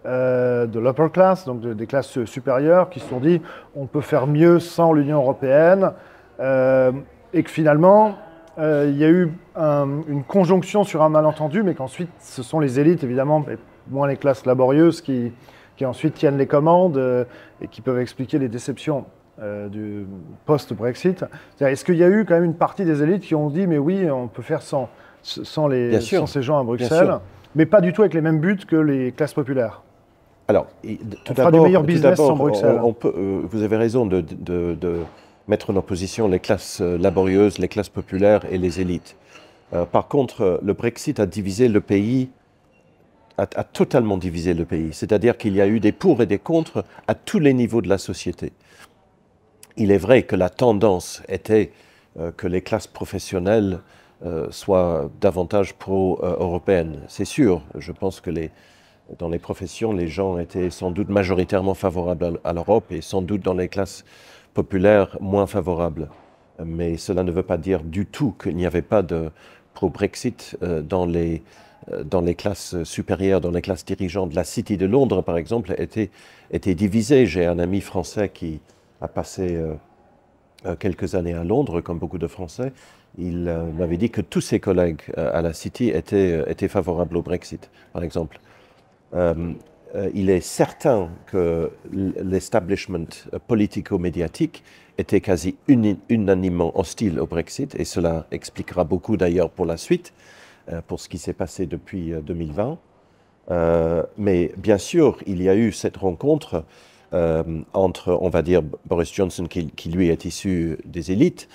euh, 0.04 0.66
de 0.66 0.78
l'upper 0.78 1.08
class, 1.10 1.46
donc 1.46 1.62
des 1.62 1.86
classes 1.86 2.22
supérieures, 2.26 2.90
qui 2.90 3.00
se 3.00 3.08
sont 3.08 3.20
dit 3.20 3.40
on 3.74 3.86
peut 3.86 4.02
faire 4.02 4.26
mieux 4.26 4.58
sans 4.58 4.92
l'Union 4.92 5.22
européenne, 5.22 5.92
et 6.38 7.42
que 7.42 7.50
finalement, 7.50 8.16
il 8.58 8.96
y 8.96 9.04
a 9.04 9.08
eu 9.08 9.32
une 9.56 10.22
conjonction 10.22 10.84
sur 10.84 11.02
un 11.02 11.08
malentendu, 11.08 11.62
mais 11.62 11.74
qu'ensuite, 11.74 12.10
ce 12.18 12.42
sont 12.42 12.60
les 12.60 12.78
élites, 12.78 13.02
évidemment, 13.02 13.42
et 13.50 13.56
moins 13.88 14.06
les 14.06 14.16
classes 14.16 14.44
laborieuses, 14.44 15.00
qui, 15.00 15.32
qui 15.78 15.86
ensuite 15.86 16.14
tiennent 16.14 16.36
les 16.36 16.48
commandes 16.48 16.98
euh, 16.98 17.24
et 17.62 17.68
qui 17.68 17.80
peuvent 17.80 18.00
expliquer 18.00 18.38
les 18.38 18.48
déceptions 18.48 19.04
euh, 19.40 19.68
du 19.68 20.06
post-Brexit. 20.44 21.24
Est-ce 21.60 21.84
qu'il 21.84 21.94
y 21.94 22.02
a 22.02 22.08
eu 22.08 22.24
quand 22.24 22.34
même 22.34 22.44
une 22.44 22.56
partie 22.56 22.84
des 22.84 23.00
élites 23.02 23.22
qui 23.22 23.36
ont 23.36 23.48
dit 23.48 23.68
mais 23.68 23.78
oui, 23.78 24.10
on 24.10 24.26
peut 24.26 24.42
faire 24.42 24.60
sans, 24.60 24.88
sans, 25.22 25.68
les, 25.68 26.00
sans 26.00 26.26
ces 26.26 26.42
gens 26.42 26.58
à 26.58 26.64
Bruxelles, 26.64 27.18
mais 27.54 27.64
pas 27.64 27.80
du 27.80 27.92
tout 27.92 28.02
avec 28.02 28.12
les 28.12 28.20
mêmes 28.20 28.40
buts 28.40 28.58
que 28.66 28.74
les 28.74 29.12
classes 29.12 29.34
populaires? 29.34 29.82
Alors, 30.48 30.66
tout 31.24 31.34
on 31.38 31.50
du 31.50 31.60
meilleur 31.60 31.84
business 31.84 32.16
sans 32.16 32.34
Bruxelles. 32.34 32.80
On, 32.82 32.92
peut, 32.92 33.14
euh, 33.16 33.42
vous 33.44 33.62
avez 33.62 33.76
raison 33.76 34.04
de, 34.04 34.20
de, 34.20 34.74
de, 34.74 34.96
mettre 35.46 35.70
en 35.70 35.76
opposition 35.76 36.26
les 36.26 36.40
classes 36.40 36.80
laborieuses, 36.80 37.58
les 37.58 37.68
classes 37.68 37.88
populaires 37.88 38.40
et 38.50 38.58
les 38.58 38.80
élites. 38.80 39.16
par 39.92 40.08
contre, 40.08 40.60
le 40.62 40.72
Brexit 40.72 41.20
a 41.20 41.26
divisé 41.26 41.68
le 41.68 41.80
pays 41.80 42.30
a, 43.38 43.64
totalement 43.64 44.18
divisé 44.18 44.52
le 44.52 44.64
pays. 44.64 44.92
C'est-à-dire 44.92 45.38
qu'il 45.38 45.54
y 45.54 45.60
a 45.60 45.66
eu 45.66 45.80
des 45.80 45.92
pour 45.92 46.20
et 46.20 46.26
des 46.26 46.38
contre 46.38 46.84
à 47.06 47.14
tous 47.14 47.38
les 47.38 47.54
niveaux 47.54 47.80
de 47.80 47.88
la 47.88 47.98
société. 47.98 48.52
Il 49.76 49.92
est 49.92 49.98
vrai 49.98 50.24
que 50.24 50.34
la 50.36 50.50
tendance 50.50 51.22
était 51.28 51.70
euh, 52.18 52.32
que 52.32 52.48
les 52.48 52.62
classes 52.62 52.88
professionnelles 52.88 53.78
euh, 54.26 54.48
soient 54.50 55.08
davantage 55.20 55.74
pro-européennes. 55.74 57.02
C'est 57.06 57.24
sûr, 57.24 57.62
je 57.76 57.92
pense 57.92 58.20
que 58.20 58.30
dans 59.18 59.28
les 59.28 59.38
professions, 59.38 59.92
les 59.92 60.08
gens 60.08 60.38
étaient 60.38 60.70
sans 60.70 60.90
doute 60.90 61.08
majoritairement 61.08 61.74
favorables 61.74 62.40
à, 62.42 62.52
l'Europe 62.52 62.90
et 62.90 63.00
sans 63.00 63.22
doute 63.22 63.42
dans 63.42 63.54
les 63.54 63.68
classes 63.68 64.04
populaires 64.52 65.16
moins 65.20 65.46
favorables. 65.46 66.08
Mais 66.64 66.96
cela 66.96 67.22
ne 67.22 67.30
veut 67.30 67.44
pas 67.44 67.56
dire 67.56 67.84
du 67.84 68.04
tout 68.04 68.34
qu'il 68.42 68.56
n'y 68.56 68.66
avait 68.66 68.82
pas 68.82 69.02
de 69.02 69.30
pro-Brexit 69.74 70.58
euh, 70.64 70.82
dans 70.82 71.06
les 71.06 71.44
dans 72.04 72.20
les 72.20 72.34
classes 72.34 72.82
supérieures, 72.82 73.40
dans 73.40 73.50
les 73.50 73.62
classes 73.62 73.84
dirigeantes, 73.84 74.34
la 74.34 74.44
City 74.44 74.76
de 74.76 74.86
Londres, 74.86 75.22
par 75.22 75.36
exemple, 75.38 75.74
était, 75.78 76.10
était 76.50 76.74
divisée. 76.74 77.26
J'ai 77.26 77.46
un 77.46 77.58
ami 77.58 77.80
français 77.80 78.28
qui 78.28 78.60
a 79.00 79.08
passé 79.08 79.56
euh, 79.56 79.74
euh, 80.66 80.76
quelques 80.76 81.14
années 81.14 81.34
à 81.34 81.44
Londres, 81.44 81.80
comme 81.80 81.98
beaucoup 81.98 82.18
de 82.18 82.26
Français. 82.26 82.72
Il 83.16 83.44
m'avait 83.76 83.96
dit 83.96 84.10
que 84.10 84.20
tous 84.20 84.42
ses 84.42 84.60
collègues 84.60 85.00
à 85.16 85.40
la 85.40 85.52
City 85.52 85.88
étaient, 85.88 86.44
étaient 86.46 86.68
favorables 86.68 87.16
au 87.16 87.22
Brexit, 87.22 87.70
par 87.92 88.04
exemple. 88.04 88.38
il 90.14 90.30
est 90.30 90.42
certain 90.42 91.08
que 91.26 91.72
l'establishment 91.90 93.08
politico-médiatique 93.48 94.62
était 94.98 95.20
quasi 95.20 95.56
unanimement 95.68 96.78
hostile 96.78 97.18
au 97.20 97.26
Brexit, 97.26 97.74
et 97.76 97.84
cela 97.84 98.26
expliquera 98.30 98.84
beaucoup 98.84 99.16
d'ailleurs 99.16 99.50
pour 99.50 99.64
la 99.64 99.76
suite, 99.76 100.12
pour 100.86 101.00
ce 101.00 101.08
qui 101.08 101.18
s'est 101.18 101.32
passé 101.32 101.66
depuis 101.66 102.12
2020. 102.22 102.78
mais 104.18 104.52
bien 104.56 104.78
sûr, 104.78 105.18
il 105.26 105.42
y 105.42 105.48
a 105.48 105.56
eu 105.56 105.72
cette 105.72 105.96
rencontre 105.96 106.64
entre, 107.72 108.18
on 108.20 108.28
va 108.28 108.42
dire, 108.42 108.62
Boris 108.86 109.12
Johnson, 109.12 109.46
qui, 109.46 109.88
lui 109.88 110.08
est 110.08 110.24
issu 110.24 110.78
des 110.84 111.12
élites 111.12 111.48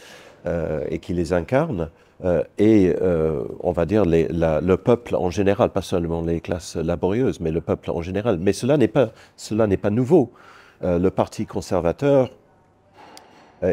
et 0.46 1.00
qui 1.00 1.14
les 1.14 1.34
incarne, 1.34 1.90
euh, 2.24 2.44
et 2.58 2.94
euh, 3.02 3.44
on 3.60 3.72
va 3.74 3.86
dire 3.86 4.04
le 4.06 4.76
peuple 4.76 5.16
en 5.16 5.30
général, 5.30 5.72
pas 5.72 5.82
seulement 5.82 6.22
les 6.22 6.40
classes 6.40 6.78
laborieuses, 6.78 7.40
mais 7.40 7.52
le 7.52 7.62
peuple 7.62 7.92
en 7.92 8.02
général. 8.02 8.38
Mais 8.40 8.54
cela 8.54 8.78
n'est 8.78 8.88
pas, 8.88 9.12
pas 9.82 9.90
nouveau. 9.90 10.32
Euh, 10.84 11.00
le 11.00 11.12
Parti 11.12 11.46
conservateur, 11.46 12.32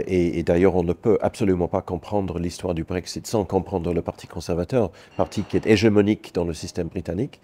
et, 0.07 0.43
d'ailleurs 0.43 0.77
on 0.77 0.83
ne 0.83 0.93
peut 0.93 1.19
absolument 1.21 1.69
pas 1.69 1.83
comprendre 1.83 2.39
l'histoire 2.39 2.75
du 2.75 2.85
Brexit 2.85 3.27
sans 3.27 3.45
comprendre 3.45 3.93
le 3.93 4.03
Parti 4.03 4.27
conservateur, 4.27 4.91
parti 5.17 5.43
qui 5.43 5.57
est 5.57 5.67
hégémonique 5.67 6.35
dans 6.35 6.45
le 6.45 6.55
système 6.55 6.89
britannique, 6.89 7.41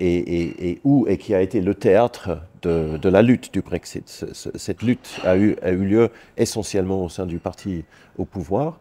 et, 0.00 0.80
où, 0.84 1.06
et 1.08 1.16
qui 1.16 1.34
a 1.34 1.40
été 1.40 1.62
le 1.62 1.74
théâtre 1.74 2.38
de, 2.62 3.08
la 3.08 3.22
lutte 3.22 3.52
du 3.52 3.62
Brexit. 3.62 4.26
cette 4.32 4.82
lutte 4.82 5.20
a 5.24 5.36
eu, 5.36 5.56
lieu 5.64 6.10
essentiellement 6.36 7.04
au 7.04 7.08
sein 7.08 7.26
du 7.26 7.38
parti 7.38 7.84
au 8.18 8.24
pouvoir. 8.24 8.78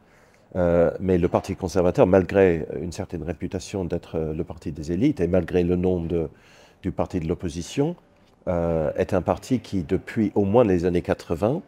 Euh, 0.56 0.92
mais 1.02 1.18
le 1.18 1.28
Parti 1.28 1.56
conservateur, 1.56 2.08
malgré 2.08 2.66
une 2.82 2.94
certaine 2.94 3.24
réputation 3.24 3.84
d'être 3.84 4.16
euh, 4.16 4.34
le 4.34 4.44
parti 4.46 4.72
des 4.72 4.94
élites 4.94 5.20
et 5.20 5.28
malgré 5.28 5.64
le 5.64 5.76
nom 5.76 6.08
du 6.82 6.92
parti 6.92 7.20
de 7.20 7.28
l'opposition, 7.28 7.96
euh, 8.48 8.92
est 8.96 9.14
un 9.14 9.22
parti 9.22 9.60
qui, 9.60 9.84
depuis 9.84 10.32
au 10.34 10.46
moins 10.46 10.64
les 10.64 10.86
années 10.86 11.02
80, 11.02 11.62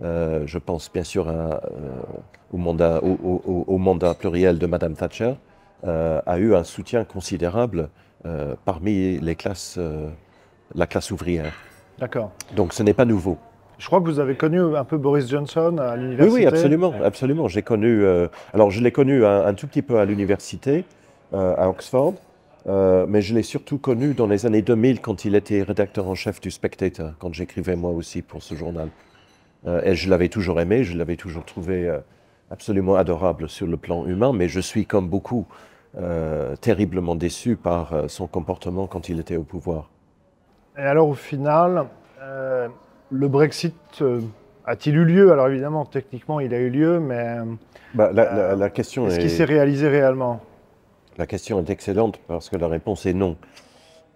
je 0.00 0.58
pense 0.58 0.92
bien 0.92 1.04
sûr 1.04 1.26
au, 2.52 2.56
mandat, 2.56 3.00
au, 3.02 3.78
mandat, 3.78 4.14
pluriel 4.14 4.58
de 4.58 4.66
Madame 4.66 4.94
Thatcher, 4.94 5.34
a 5.84 6.38
eu 6.38 6.54
un 6.54 6.64
soutien 6.64 7.04
considérable 7.04 7.88
parmi 8.64 9.18
les 9.18 9.34
classes, 9.34 9.78
la 10.74 10.86
classe 10.86 11.10
ouvrière. 11.10 11.52
D'accord. 11.98 12.32
Donc 12.54 12.72
ce 12.72 12.82
n'est 12.82 12.94
pas 12.94 13.04
nouveau. 13.04 13.38
Je 13.78 13.86
crois 13.86 14.00
que 14.00 14.06
vous 14.06 14.20
avez 14.20 14.36
connu 14.36 14.60
un 14.60 14.84
peu 14.84 14.96
Boris 14.96 15.28
Johnson 15.28 15.76
à 15.78 15.96
l'université. 15.96 16.34
Oui, 16.34 16.40
oui, 16.40 16.46
absolument, 16.46 16.94
absolument. 17.04 17.48
J'ai 17.48 17.62
connu. 17.62 18.04
Euh, 18.04 18.28
alors, 18.54 18.70
je 18.70 18.80
l'ai 18.80 18.92
connu 18.92 19.24
un, 19.24 19.52
tout 19.54 19.66
petit 19.66 19.82
peu 19.82 19.98
à 19.98 20.04
l'université, 20.04 20.84
euh, 21.34 21.54
à 21.58 21.68
Oxford, 21.68 22.14
euh, 22.66 23.04
mais 23.06 23.20
je 23.20 23.34
l'ai 23.34 23.42
surtout 23.42 23.78
connu 23.78 24.14
dans 24.14 24.26
les 24.26 24.46
années 24.46 24.62
2000 24.62 25.00
quand 25.00 25.24
il 25.24 25.34
était 25.34 25.62
rédacteur 25.62 26.08
en 26.08 26.14
chef 26.14 26.40
du 26.40 26.50
Spectator, 26.50 27.12
quand 27.18 27.34
j'écrivais 27.34 27.76
moi 27.76 27.90
aussi 27.90 28.22
pour 28.22 28.42
ce 28.42 28.54
journal. 28.54 28.88
Et 29.66 29.94
je 29.94 30.08
l'avais 30.08 30.28
toujours 30.28 30.60
aimé, 30.60 30.84
je 30.84 30.96
l'avais 30.96 31.16
toujours 31.16 31.44
trouvé 31.44 31.92
absolument 32.50 32.94
adorable 32.94 33.48
sur 33.48 33.66
le 33.66 33.76
plan 33.76 34.06
humain, 34.06 34.32
mais 34.32 34.48
je 34.48 34.60
suis 34.60 34.86
comme 34.86 35.08
beaucoup 35.08 35.46
terriblement 36.60 37.16
déçu 37.16 37.56
par 37.56 38.04
son 38.08 38.26
comportement 38.26 38.86
quand 38.86 39.08
il 39.08 39.18
était 39.18 39.36
au 39.36 39.42
pouvoir. 39.42 39.90
Et 40.78 40.82
alors, 40.82 41.08
au 41.08 41.14
final 41.14 41.86
le 43.10 43.28
Brexit 43.28 43.74
euh, 44.00 44.20
a-t-il 44.64 44.96
eu 44.96 45.04
lieu? 45.04 45.32
Alors 45.32 45.48
évidemment, 45.48 45.84
techniquement, 45.84 46.40
il 46.40 46.52
a 46.54 46.58
eu 46.58 46.70
lieu, 46.70 47.00
mais 47.00 47.36
bah, 47.94 48.10
la, 48.12 48.52
euh, 48.52 48.68
question 48.68 49.06
est-ce 49.06 49.18
qu'il 49.18 49.30
s'est 49.30 49.44
réalisé 49.44 49.88
réellement? 49.88 50.40
La 51.18 51.26
question 51.26 51.58
est 51.60 51.70
excellente 51.70 52.18
parce 52.26 52.50
que 52.50 52.56
la 52.56 52.68
réponse 52.68 53.06
est 53.06 53.14
non. 53.14 53.36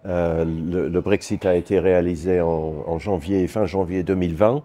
Euh, 0.05 0.45
le, 0.45 1.01
Brexit 1.01 1.45
a 1.45 1.55
été 1.55 1.79
réalisé 1.79 2.41
en, 2.41 2.97
janvier, 2.99 3.47
fin 3.47 3.65
janvier 3.65 4.03
2020, 4.03 4.63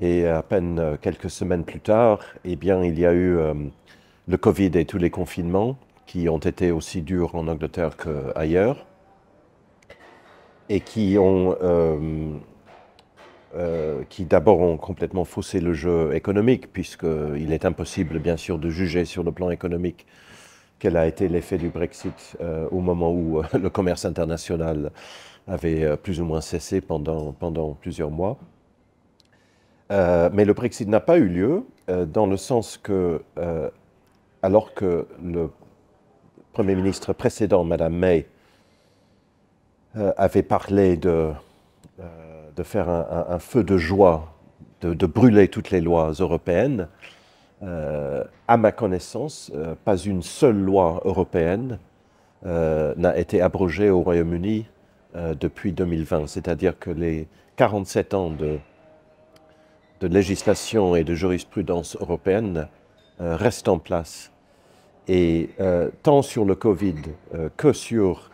et 0.00 0.26
à 0.26 0.42
peine 0.42 0.98
quelques 1.00 1.30
semaines 1.30 1.64
plus 1.64 1.80
tard, 1.80 2.20
eh 2.44 2.56
bien, 2.56 2.82
il 2.84 2.98
y 2.98 3.06
a 3.06 3.12
eu 3.12 3.36
le 4.28 4.36
Covid 4.36 4.70
et 4.74 4.84
tous 4.84 4.98
les 4.98 5.10
confinements 5.10 5.76
qui 6.06 6.28
ont 6.28 6.38
été 6.38 6.70
aussi 6.70 7.02
durs 7.02 7.34
en 7.34 7.48
Angleterre 7.48 7.96
qu'ailleurs, 7.96 8.86
et 10.68 10.80
qui 10.80 11.16
ont 11.18 11.56
euh, 13.56 14.02
qui 14.10 14.26
d'abord 14.26 14.60
ont 14.60 14.76
complètement 14.76 15.24
faussé 15.24 15.58
le 15.58 15.72
jeu 15.72 16.14
économique, 16.14 16.70
puisqu'il 16.70 17.50
est 17.50 17.64
impossible, 17.64 18.18
bien 18.18 18.36
sûr, 18.36 18.58
de 18.58 18.68
juger 18.68 19.06
sur 19.06 19.22
le 19.22 19.32
plan 19.32 19.48
économique 19.48 20.06
quel 20.78 20.98
a 20.98 21.06
été 21.06 21.28
l'effet 21.28 21.56
du 21.56 21.70
Brexit 21.70 22.36
euh, 22.42 22.68
au 22.70 22.80
moment 22.80 23.10
où 23.10 23.38
euh, 23.38 23.44
le 23.58 23.70
commerce 23.70 24.04
international 24.04 24.92
avait 25.46 25.96
plus 25.96 26.20
ou 26.20 26.26
moins 26.26 26.42
cessé 26.42 26.82
pendant, 26.82 27.32
pendant 27.32 27.72
plusieurs 27.72 28.10
mois. 28.10 28.38
Mais 29.90 30.44
le 30.44 30.52
Brexit 30.52 30.88
n'a 30.88 31.00
pas 31.00 31.18
eu 31.18 31.28
lieu, 31.28 31.64
dans 31.88 32.26
le 32.26 32.36
sens 32.36 32.76
que, 32.76 33.22
alors 34.42 34.74
que 34.74 35.06
le 35.24 35.50
Premier 36.52 36.74
ministre 36.74 37.12
précédent, 37.12 37.64
Mme 37.64 37.94
May, 37.94 38.26
avait 40.16 40.42
parlé 40.42 40.96
de 40.96 41.32
de 42.58 42.62
faire 42.64 42.88
un, 42.88 43.38
feu 43.38 43.62
de 43.62 43.78
joie, 43.78 44.34
de, 44.80 45.06
brûler 45.06 45.46
toutes 45.46 45.70
les 45.70 45.80
lois 45.80 46.10
européennes. 46.18 46.88
Euh, 47.62 48.24
à 48.48 48.56
ma 48.56 48.72
connaissance, 48.72 49.50
euh, 49.54 49.74
pas 49.84 49.96
une 49.96 50.22
seule 50.22 50.58
loi 50.58 51.00
européenne 51.04 51.78
euh, 52.46 52.94
n'a 52.96 53.16
été 53.16 53.40
abrogée 53.40 53.90
au 53.90 54.00
Royaume-Uni 54.02 54.66
depuis 55.40 55.72
2020. 55.72 56.26
C'est-à-dire 56.28 56.78
que 56.78 56.90
les 56.90 57.26
47 57.56 58.14
ans 58.14 58.30
de, 58.30 58.58
de 60.00 60.06
législation 60.06 60.94
et 60.94 61.04
de 61.04 61.14
jurisprudence 61.14 61.96
européenne 62.00 62.68
restent 63.18 63.68
en 63.68 63.78
place. 63.78 64.32
Et 65.08 65.50
tant 66.02 66.22
sur 66.22 66.44
le 66.44 66.54
Covid 66.54 66.94
que 67.56 67.72
sur 67.72 68.30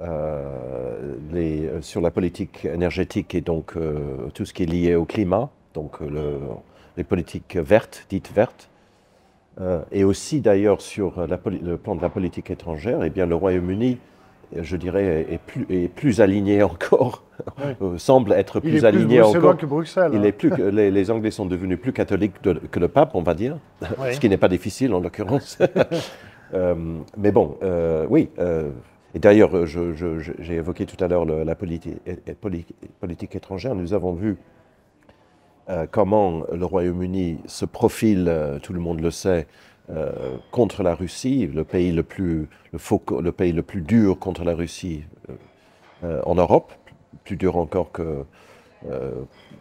euh, 0.00 1.16
les, 1.32 1.66
euh, 1.66 1.82
sur 1.82 2.00
la 2.00 2.12
politique 2.12 2.64
énergétique 2.64 3.34
et 3.34 3.40
donc 3.40 3.76
euh, 3.76 4.28
tout 4.32 4.44
ce 4.44 4.54
qui 4.54 4.62
est 4.62 4.66
lié 4.66 4.94
au 4.94 5.04
climat, 5.04 5.50
donc 5.74 5.98
le, 5.98 6.38
les 6.96 7.02
politiques 7.02 7.56
vertes, 7.56 8.06
dites 8.08 8.32
vertes, 8.32 8.70
et 9.90 10.04
aussi 10.04 10.40
d'ailleurs 10.40 10.80
sur 10.80 11.26
le 11.26 11.76
plan 11.76 11.96
de 11.96 12.00
la 12.00 12.08
politique 12.10 12.48
étrangère, 12.48 13.02
eh 13.02 13.10
bien 13.10 13.26
le 13.26 13.34
Royaume-Uni, 13.34 13.98
je 14.56 14.76
dirais, 14.76 15.26
est 15.30 15.38
plus, 15.38 15.66
est 15.70 15.88
plus 15.88 16.20
aligné 16.20 16.62
encore, 16.62 17.24
semble 17.96 18.32
être 18.32 18.60
plus 18.60 18.84
aligné 18.84 19.20
encore. 19.20 19.56
que 19.56 19.66
Bruxelles. 19.66 20.12
Il 20.14 20.24
est 20.24 20.32
plus, 20.32 20.50
les, 20.70 20.90
les, 20.90 21.10
Anglais 21.10 21.30
sont 21.30 21.46
devenus 21.46 21.78
plus 21.80 21.92
catholiques 21.92 22.34
que 22.42 22.80
le 22.80 22.88
pape, 22.88 23.14
on 23.14 23.22
va 23.22 23.34
dire, 23.34 23.58
ce 24.12 24.20
qui 24.20 24.28
n'est 24.28 24.36
pas 24.36 24.48
difficile 24.48 24.94
en 24.94 25.00
l'occurrence. 25.00 25.58
mais 27.16 27.32
bon, 27.32 27.56
oui. 28.08 28.30
Et 29.14 29.18
d'ailleurs, 29.18 29.56
euh, 29.56 29.66
j'ai 29.66 30.54
évoqué 30.54 30.86
tout 30.86 31.02
à 31.02 31.08
l'heure 31.08 31.24
la 31.24 31.54
politique, 31.54 31.96
politique, 33.00 33.34
étrangère. 33.34 33.74
Nous 33.74 33.94
avons 33.94 34.12
vu 34.12 34.36
euh, 35.70 35.86
comment 35.90 36.42
le 36.52 36.64
Royaume-Uni 36.64 37.38
se 37.46 37.64
profile, 37.64 38.26
euh, 38.28 38.58
tout 38.58 38.72
le 38.72 38.80
monde 38.80 39.00
le 39.00 39.10
sait, 39.10 39.46
contre 40.50 40.82
la 40.82 40.94
Russie, 40.94 41.46
le 41.46 41.64
pays 41.64 41.92
le 41.92 42.02
plus, 42.02 42.48
le, 42.72 43.32
pays 43.32 43.52
le 43.52 43.62
plus 43.62 43.80
dur 43.80 44.18
contre 44.18 44.44
la 44.44 44.54
Russie 44.54 45.02
en 46.02 46.34
Europe, 46.34 46.72
plus 47.24 47.36
dur 47.36 47.56
encore 47.56 47.90
que, 47.90 48.24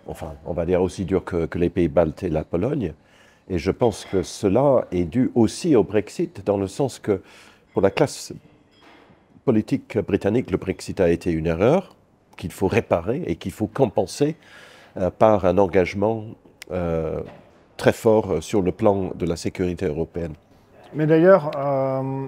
enfin, 0.05 0.33
on 0.45 0.51
va 0.51 0.65
dire 0.65 0.81
aussi 0.81 1.05
dur 1.05 1.23
que, 1.23 1.45
que 1.45 1.57
les 1.57 1.69
pays 1.69 1.87
baltes 1.87 2.23
et 2.23 2.29
la 2.29 2.43
Pologne. 2.43 2.93
Et 3.49 3.57
je 3.57 3.71
pense 3.71 4.05
que 4.05 4.23
cela 4.23 4.85
est 4.91 5.05
dû 5.05 5.31
aussi 5.33 5.75
au 5.75 5.83
Brexit, 5.83 6.45
dans 6.45 6.57
le 6.57 6.67
sens 6.67 6.99
que 6.99 7.21
pour 7.73 7.81
la 7.81 7.91
classe 7.91 8.33
politique 9.45 9.97
britannique, 9.99 10.51
le 10.51 10.57
Brexit 10.57 10.99
a 10.99 11.09
été 11.09 11.31
une 11.31 11.47
erreur 11.47 11.95
qu'il 12.35 12.51
faut 12.51 12.67
réparer 12.67 13.23
et 13.25 13.37
qu'il 13.37 13.53
faut 13.53 13.67
compenser 13.67 14.35
euh, 14.97 15.09
par 15.09 15.45
un 15.45 15.57
engagement 15.57 16.25
euh, 16.71 17.21
très 17.77 17.93
fort 17.93 18.41
sur 18.41 18.61
le 18.61 18.71
plan 18.71 19.11
de 19.15 19.25
la 19.25 19.35
sécurité 19.35 19.85
européenne. 19.85 20.33
Mais 20.93 21.05
d'ailleurs, 21.05 21.51
euh, 21.57 22.25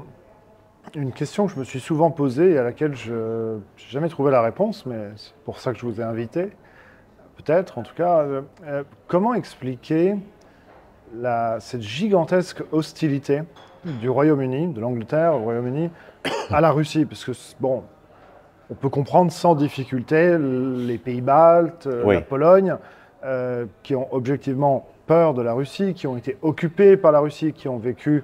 une 0.96 1.12
question 1.12 1.48
que 1.48 1.54
je 1.54 1.60
me 1.60 1.64
suis 1.64 1.80
souvent 1.80 2.12
posée 2.12 2.52
et 2.52 2.58
à 2.58 2.64
laquelle 2.64 2.96
je 2.96 3.56
n'ai 3.56 3.90
jamais 3.90 4.10
trouvé 4.10 4.32
la 4.32 4.42
réponse, 4.42 4.86
mais 4.86 5.10
c'est 5.16 5.34
pour 5.46 5.60
ça 5.60 5.74
que 5.74 5.80
je 5.80 5.86
vous 5.86 6.00
ai 6.00 6.04
invité, 6.04 6.50
peut-être 7.38 7.78
en 7.78 7.84
tout 7.84 7.96
cas, 7.96 8.26
comment 9.08 9.34
expliquer 9.34 10.16
la, 11.16 11.60
cette 11.60 11.82
gigantesque 11.82 12.64
hostilité 12.72 13.42
du 13.86 14.10
Royaume-Uni, 14.10 14.74
de 14.74 14.82
l'Angleterre 14.82 15.36
au 15.36 15.40
Royaume-Uni, 15.40 15.90
à 16.50 16.62
la 16.62 16.72
Russie, 16.72 17.06
parce 17.06 17.24
que, 17.24 17.32
bon, 17.60 17.84
on 18.70 18.76
peut 18.76 18.90
comprendre 18.90 19.32
sans 19.32 19.56
difficulté 19.56 20.38
les 20.38 20.98
pays 20.98 21.22
baltes, 21.22 21.88
euh, 21.88 22.14
la 22.14 22.22
Pologne, 22.22 22.76
euh, 23.24 23.66
qui 23.84 23.96
ont 23.96 24.08
objectivement 24.14 24.88
peur 25.10 25.34
de 25.34 25.42
la 25.42 25.54
Russie, 25.54 25.96
qui 25.96 26.06
ont 26.06 26.18
été 26.18 26.38
occupés 26.44 26.96
par 26.96 27.12
la 27.12 27.20
Russie, 27.20 27.52
qui 27.52 27.68
ont 27.68 27.80
vécu 27.80 28.24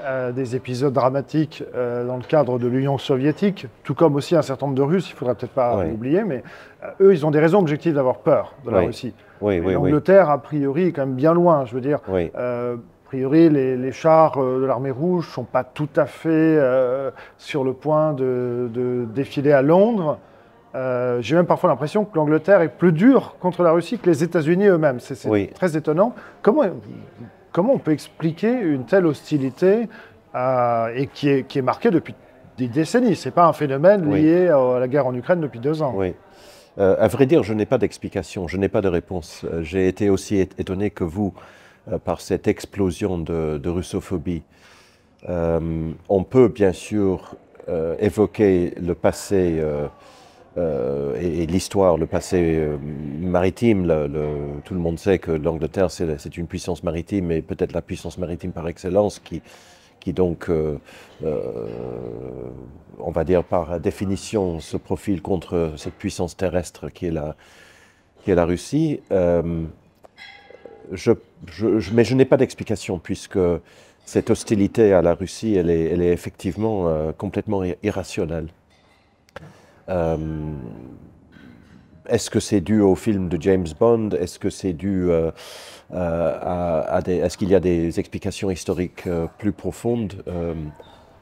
euh, 0.00 0.32
des 0.32 0.56
épisodes 0.56 0.92
dramatiques 0.92 1.62
euh, 1.76 2.04
dans 2.04 2.16
le 2.16 2.24
cadre 2.24 2.58
de 2.58 2.66
l'Union 2.66 2.98
soviétique, 2.98 3.68
tout 3.84 3.94
comme 3.94 4.16
aussi 4.16 4.34
un 4.34 4.42
certain 4.42 4.66
nombre 4.66 4.76
de 4.76 4.82
Russes, 4.82 5.08
il 5.10 5.12
ne 5.12 5.18
faudrait 5.18 5.36
peut-être 5.36 5.52
pas 5.54 5.76
Oui. 5.78 5.90
l'oublier, 5.90 6.24
mais 6.24 6.42
euh, 6.82 6.88
eux, 7.02 7.12
ils 7.14 7.24
ont 7.24 7.30
des 7.30 7.38
raisons 7.38 7.60
objectives 7.60 7.94
d'avoir 7.94 8.16
peur 8.18 8.52
de 8.64 8.70
la 8.72 8.80
Oui. 8.80 8.86
Russie. 8.86 9.14
Oui, 9.40 9.54
Et 9.54 9.60
oui, 9.60 9.66
oui. 9.66 9.72
L'Angleterre, 9.74 10.28
a 10.28 10.38
priori, 10.38 10.88
est 10.88 10.92
quand 10.92 11.06
même 11.06 11.14
bien 11.14 11.34
loin. 11.34 11.66
Je 11.66 11.74
veux 11.76 11.80
dire, 11.80 12.00
a 12.34 12.72
priori, 13.04 13.48
les, 13.48 13.76
les 13.76 13.92
chars 13.92 14.36
de 14.36 14.64
l'armée 14.64 14.90
rouge 14.90 15.28
ne 15.28 15.32
sont 15.34 15.44
pas 15.44 15.62
tout 15.62 15.88
à 15.94 16.06
fait 16.06 16.58
sur 17.38 17.62
le 17.62 17.74
point 17.74 18.12
de, 18.12 18.68
de 18.74 19.04
défiler 19.14 19.52
à 19.52 19.62
Londres. 19.62 20.18
Euh, 20.74 21.18
J'ai 21.20 21.36
même 21.36 21.46
parfois 21.46 21.70
l'impression 21.70 22.04
que 22.04 22.16
l'Angleterre 22.16 22.60
est 22.60 22.68
plus 22.68 22.92
dure 22.92 23.36
contre 23.40 23.62
la 23.62 23.70
Russie 23.72 23.98
que 23.98 24.10
les 24.10 24.24
États-Unis 24.24 24.66
eux-mêmes. 24.66 24.98
C'est 25.00 25.28
Oui. 25.28 25.48
très 25.54 25.76
étonnant. 25.76 26.14
Comment, 26.42 26.64
comment 27.52 27.74
on 27.74 27.78
peut 27.78 27.92
expliquer 27.92 28.50
une 28.52 28.84
telle 28.84 29.06
hostilité 29.06 29.88
euh, 30.34 30.88
et 30.96 31.06
qui 31.06 31.28
est, 31.28 31.44
qui 31.44 31.58
est 31.60 31.62
marquée 31.62 31.90
depuis 31.90 32.14
des 32.58 32.66
décennies? 32.66 33.14
Ce 33.14 33.28
n'est 33.28 33.32
pas 33.32 33.46
un 33.46 33.52
phénomène 33.52 34.04
Oui. 34.08 34.22
lié 34.22 34.48
à 34.48 34.78
la 34.80 34.88
guerre 34.88 35.06
en 35.06 35.14
Ukraine 35.14 35.40
depuis 35.40 35.60
deux 35.60 35.80
ans. 35.80 35.92
Oui. 35.96 36.14
Euh, 36.78 36.96
à 36.98 37.06
vrai 37.06 37.26
dire, 37.26 37.44
je 37.44 37.54
n'ai 37.54 37.66
pas 37.66 37.78
d'explication, 37.78 38.48
je 38.48 38.56
n'ai 38.56 38.68
pas 38.68 38.80
de 38.80 38.88
réponse. 38.88 39.46
J'ai 39.62 39.86
été 39.86 40.10
aussi 40.10 40.40
étonné 40.40 40.90
que 40.90 41.04
vous 41.04 41.32
par 42.04 42.20
cette 42.20 42.48
explosion 42.48 43.18
de, 43.18 43.58
de 43.58 43.68
russophobie. 43.68 44.42
On 45.28 46.24
peut 46.28 46.48
bien 46.48 46.72
sûr 46.72 47.36
évoquer 48.00 48.74
le 48.82 48.94
passé 48.94 49.62
euh, 50.56 51.16
et, 51.20 51.46
l'histoire, 51.46 51.96
le 51.96 52.06
passé 52.06 52.38
euh, 52.40 52.76
maritime. 53.20 53.82
Tout 54.64 54.74
le 54.74 54.80
monde 54.80 54.98
sait 54.98 55.18
que 55.18 55.32
l'Angleterre, 55.32 55.90
c'est 55.90 56.36
une 56.36 56.46
puissance 56.46 56.82
maritime 56.84 57.32
et 57.32 57.42
peut-être 57.42 57.72
la 57.72 57.82
puissance 57.82 58.18
maritime 58.18 58.52
par 58.52 58.68
excellence 58.68 59.18
qui, 59.18 59.42
qui 60.00 60.12
donc, 60.12 60.48
euh, 60.48 60.78
on 62.98 63.10
va 63.10 63.24
dire 63.24 63.42
par 63.42 63.80
définition, 63.80 64.60
se 64.60 64.76
profile 64.76 65.22
contre 65.22 65.72
cette 65.76 65.94
puissance 65.94 66.36
terrestre 66.36 66.88
qui 66.88 67.06
est 67.06 67.10
la, 67.10 67.34
qui 68.22 68.30
est 68.30 68.36
la 68.36 68.44
Russie. 68.44 69.00
Mais 69.10 69.64
je 70.90 72.14
n'ai 72.14 72.24
pas 72.26 72.36
d'explication 72.36 72.98
puisque 73.00 73.40
cette 74.04 74.30
hostilité 74.30 74.92
à 74.92 75.02
la 75.02 75.14
Russie, 75.14 75.54
elle 75.54 75.70
est, 75.70 76.12
effectivement 76.12 77.12
complètement 77.18 77.64
ir- 77.64 77.76
irrationnelle. 77.82 78.48
Euh, 79.88 80.16
Est-ce 82.08 82.28
que 82.30 82.40
c'est 82.40 82.60
dû 82.60 82.80
au 82.80 82.94
film 82.94 83.28
de 83.28 83.40
James 83.40 83.66
Bond? 83.80 84.10
Est-ce 84.10 84.38
que 84.38 84.50
c'est 84.50 84.74
dû 84.74 85.06
euh, 85.10 85.30
euh, 85.94 86.38
à, 86.42 86.80
à 86.96 87.00
des, 87.02 87.16
Est-ce 87.16 87.38
qu'il 87.38 87.48
y 87.48 87.54
a 87.54 87.60
des 87.60 87.98
explications 87.98 88.50
historiques 88.50 89.04
euh, 89.06 89.26
plus 89.38 89.52
profondes? 89.52 90.12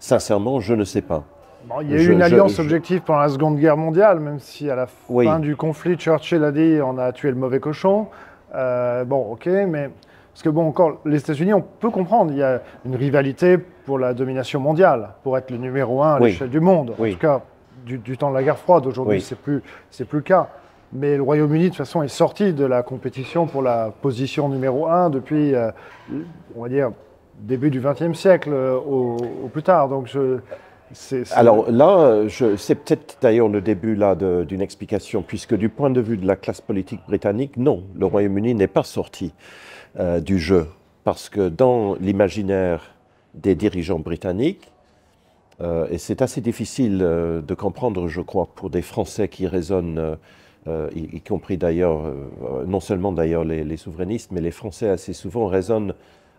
Sincèrement, 0.00 0.58
je 0.60 0.74
ne 0.74 0.84
sais 0.84 1.02
pas. 1.02 1.22
Bon, 1.68 1.76
il 1.80 1.90
y 1.92 1.94
a 1.94 1.98
Je- 1.98 2.10
eu 2.10 2.12
une 2.12 2.22
alliance 2.22 2.56
je- 2.56 2.62
objective 2.62 3.02
pendant 3.02 3.20
la 3.20 3.28
Seconde 3.28 3.56
Guerre 3.58 3.76
mondiale, 3.76 4.18
même 4.18 4.40
si 4.40 4.68
à 4.68 4.74
la 4.74 4.86
Oui. 5.08 5.24
fin 5.26 5.38
du 5.38 5.54
conflit, 5.54 5.94
Churchill 5.96 6.42
a 6.42 6.50
dit 6.50 6.78
on 6.84 6.98
a 6.98 7.12
tué 7.12 7.30
le 7.30 7.36
mauvais 7.36 7.60
cochon. 7.60 8.08
Bon, 8.52 9.32
ok, 9.32 9.46
mais 9.46 9.88
parce 10.32 10.42
que 10.42 10.48
bon, 10.48 10.66
encore 10.66 10.98
les 11.04 11.18
États-Unis, 11.20 11.54
on 11.54 11.62
peut 11.62 11.90
comprendre, 11.90 12.32
il 12.32 12.38
y 12.38 12.42
a 12.42 12.60
une 12.84 12.96
rivalité 12.96 13.58
pour 13.58 14.00
la 14.00 14.12
domination 14.14 14.58
mondiale, 14.58 15.10
pour 15.22 15.38
être 15.38 15.50
le 15.52 15.58
numéro 15.58 16.02
un 16.02 16.14
à 16.16 16.20
Oui. 16.20 16.30
l'échelle 16.30 16.50
du 16.50 16.58
monde. 16.60 16.94
Oui. 16.98 17.10
En 17.10 17.12
tout 17.12 17.18
cas, 17.20 17.42
du, 17.84 17.98
du 17.98 18.16
temps 18.16 18.30
de 18.30 18.34
la 18.34 18.42
guerre 18.42 18.58
froide. 18.58 18.86
Aujourd'hui, 18.86 19.16
Oui. 19.16 19.20
c'est 19.20 19.38
plus 19.38 19.62
plus 20.08 20.18
le 20.18 20.20
cas. 20.22 20.48
Mais 20.94 21.16
le 21.16 21.22
Royaume-Uni, 21.22 21.64
de 21.64 21.68
toute 21.68 21.78
façon, 21.78 22.02
est 22.02 22.08
sorti 22.08 22.52
de 22.52 22.66
la 22.66 22.82
compétition 22.82 23.46
pour 23.46 23.62
la 23.62 23.90
position 24.02 24.48
numéro 24.50 24.86
un 24.88 25.08
depuis, 25.08 25.54
euh, 25.54 25.70
on 26.54 26.62
va 26.62 26.68
dire, 26.68 26.90
début 27.40 27.70
du 27.70 27.80
XXe 27.80 28.12
siècle 28.12 28.50
euh, 28.52 28.76
au, 28.76 29.16
au 29.44 29.48
plus 29.48 29.62
tard. 29.62 29.88
Donc, 29.88 30.06
je, 30.06 30.38
Alors 31.34 31.70
là, 31.70 32.24
c'est 32.58 32.74
peut-être 32.74 33.16
d'ailleurs 33.22 33.48
le 33.48 33.62
début 33.62 33.94
là 33.94 34.14
d'une 34.14 34.60
explication, 34.60 35.22
puisque 35.22 35.54
du 35.54 35.70
point 35.70 35.88
de 35.90 36.00
vue 36.02 36.18
de 36.18 36.26
la 36.26 36.36
classe 36.36 36.60
politique 36.60 37.00
britannique, 37.06 37.56
non, 37.56 37.84
le 37.94 38.04
Royaume-Uni 38.04 38.54
n'est 38.54 38.66
pas 38.66 38.82
sorti 38.82 39.32
euh, 39.98 40.20
du 40.20 40.38
jeu, 40.38 40.66
parce 41.04 41.30
que 41.30 41.48
dans 41.48 41.94
l'imaginaire 41.94 42.90
des 43.34 43.54
dirigeants 43.54 43.98
britanniques, 44.00 44.70
euh, 45.60 45.86
et 45.90 45.98
c'est 45.98 46.22
assez 46.22 46.40
difficile 46.40 47.00
euh, 47.02 47.42
de 47.42 47.54
comprendre, 47.54 48.08
je 48.08 48.20
crois, 48.20 48.46
pour 48.54 48.70
des 48.70 48.82
Français 48.82 49.28
qui 49.28 49.46
raisonnent, 49.46 49.98
euh, 49.98 50.16
euh, 50.68 50.88
y, 50.94 51.20
compris 51.20 51.56
d'ailleurs, 51.58 52.02
non 52.66 52.80
seulement 52.80 53.12
d'ailleurs 53.12 53.44
les, 53.44 53.76
souverainistes, 53.76 54.30
mais 54.32 54.40
les 54.40 54.50
Français 54.52 54.88
assez 54.88 55.12
souvent 55.12 55.46
raisonnent 55.46 55.94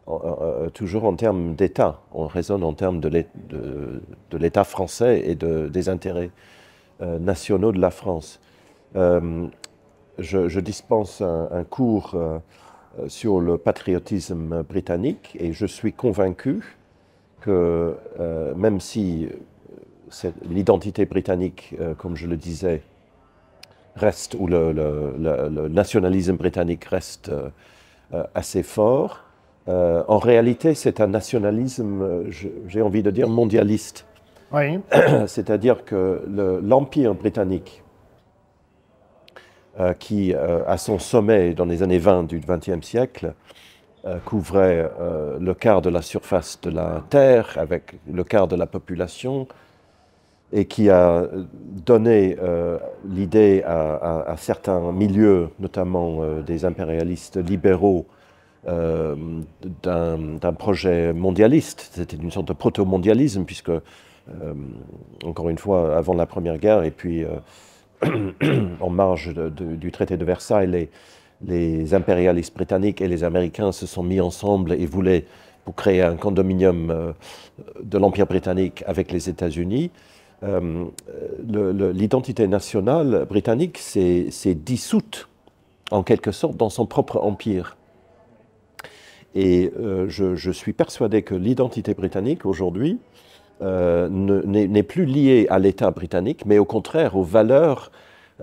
en- 0.07 0.13
en- 0.15 0.65
en- 0.65 0.69
toujours 0.69 1.03
en 1.05 1.15
termes 1.15 1.55
d'État. 1.55 2.01
On 2.13 2.27
raisonne 2.27 2.63
en 2.63 2.73
termes 2.73 2.99
de 3.01 3.09
l'É- 3.09 3.27
de- 3.49 4.01
de 4.31 4.37
l'État 4.37 4.63
français 4.63 5.23
et 5.25 5.35
de- 5.35 5.67
des 5.67 5.89
intérêts 5.89 6.31
nationaux 7.19 7.73
de 7.73 7.79
la 7.81 7.91
France. 7.91 8.39
Je, 8.95 10.59
dispense 10.59 11.21
un, 11.21 11.63
cours 11.69 12.15
sur 13.07 13.39
le 13.41 13.57
patriotisme 13.57 14.63
britannique 14.63 15.35
et 15.39 15.51
je 15.53 15.65
suis 15.65 15.91
convaincu 15.91 16.77
que 17.43 17.95
euh, 18.19 18.55
même 18.55 18.79
si 18.79 19.27
euh, 20.23 20.29
l'identité 20.49 21.05
britannique, 21.05 21.75
euh, 21.79 21.93
comme 21.93 22.15
je 22.15 22.27
le 22.27 22.37
disais, 22.37 22.81
reste, 23.95 24.35
ou 24.39 24.47
le, 24.47 24.71
le- 24.71 25.13
le- 25.19 25.49
le 25.49 25.67
nationalisme 25.67 26.35
britannique 26.35 26.85
reste 26.85 27.29
euh, 27.29 28.23
assez 28.33 28.63
fort, 28.63 29.23
en 29.67 30.17
réalité 30.17 30.73
c'est 30.75 30.99
un 30.99 31.07
nationalisme, 31.07 32.25
j'ai 32.67 32.81
envie 32.81 33.01
de 33.01 33.11
dire, 33.11 33.29
mondialiste. 33.29 34.05
oui. 34.51 34.79
C'est-à-dire 35.27 35.85
que 35.85 36.21
le- 36.27 36.59
l'Empire 36.61 37.13
britannique, 37.15 37.81
qui, 39.99 40.33
à 40.35 40.77
son 40.77 40.99
sommet 40.99 41.53
dans 41.55 41.65
les 41.65 41.81
années 41.81 41.97
20 41.97 42.23
du 42.25 42.39
XXe 42.39 42.85
siècle, 42.85 43.33
couvrait 44.25 44.91
euh, 44.99 45.37
le 45.39 45.53
quart 45.53 45.81
de 45.81 45.89
la 45.89 46.01
surface 46.01 46.59
de 46.61 46.69
la 46.69 47.03
Terre, 47.09 47.57
avec 47.57 47.95
le 48.11 48.23
quart 48.23 48.47
de 48.47 48.55
la 48.55 48.65
population, 48.65 49.47
et 50.51 50.65
qui 50.65 50.89
a 50.89 51.27
donné 51.85 52.37
euh, 52.41 52.77
l'idée 53.05 53.63
à, 53.65 54.35
certains 54.37 54.91
milieux, 54.91 55.49
notamment 55.59 56.17
euh, 56.21 56.41
des 56.41 56.63
impérialistes 56.65 57.37
libéraux, 57.37 58.05
euh, 58.67 59.15
d'un 59.81 60.53
projet 60.53 61.11
mondialiste. 61.11 61.89
C'était 61.93 62.15
une 62.15 62.31
sorte 62.31 62.47
de 62.47 62.53
proto-mondialisme, 62.53 63.43
puisque, 63.43 63.69
euh, 63.69 63.81
encore 65.25 65.49
une 65.49 65.57
fois, 65.57 65.97
avant 65.97 66.13
la 66.13 66.25
Première 66.25 66.57
Guerre, 66.57 66.83
et 66.83 66.91
puis 66.91 67.25
euh, 67.25 68.69
en 68.79 68.89
marge 68.89 69.33
du 69.33 69.91
traité 69.91 70.15
de 70.15 70.23
Versailles, 70.23 70.67
les, 70.67 70.89
les 71.45 71.93
impérialistes 71.93 72.53
britanniques 72.53 73.01
et 73.01 73.07
les 73.07 73.23
Américains 73.23 73.71
se 73.71 73.85
sont 73.85 74.03
mis 74.03 74.21
ensemble 74.21 74.73
et 74.73 74.85
voulaient, 74.85 75.25
pour 75.65 75.75
créer 75.75 76.01
un 76.01 76.15
condominium 76.15 76.91
euh, 76.91 77.13
de 77.81 77.97
l'Empire 77.97 78.27
britannique 78.27 78.83
avec 78.87 79.11
les 79.11 79.29
États-Unis, 79.29 79.91
euh, 80.43 80.85
l'identité 81.93 82.47
nationale 82.47 83.25
britannique 83.29 83.77
s'est 83.77 84.55
dissoute, 84.55 85.29
en 85.89 86.03
quelque 86.03 86.31
sorte, 86.31 86.57
dans 86.57 86.69
son 86.69 86.85
propre 86.85 87.17
empire. 87.17 87.77
Et 89.35 89.71
euh, 89.79 90.09
je, 90.09 90.51
suis 90.51 90.73
persuadé 90.73 91.21
que 91.21 91.33
l'identité 91.33 91.93
britannique, 91.93 92.45
aujourd'hui, 92.45 92.99
ne- 93.61 94.41
n'est 94.41 94.67
n'est 94.67 94.83
plus 94.83 95.05
liée 95.05 95.47
à 95.49 95.57
l'État 95.57 95.89
britannique, 95.91 96.45
mais 96.45 96.59
au 96.59 96.65
contraire 96.65 97.15
aux 97.15 97.23
valeurs 97.23 97.91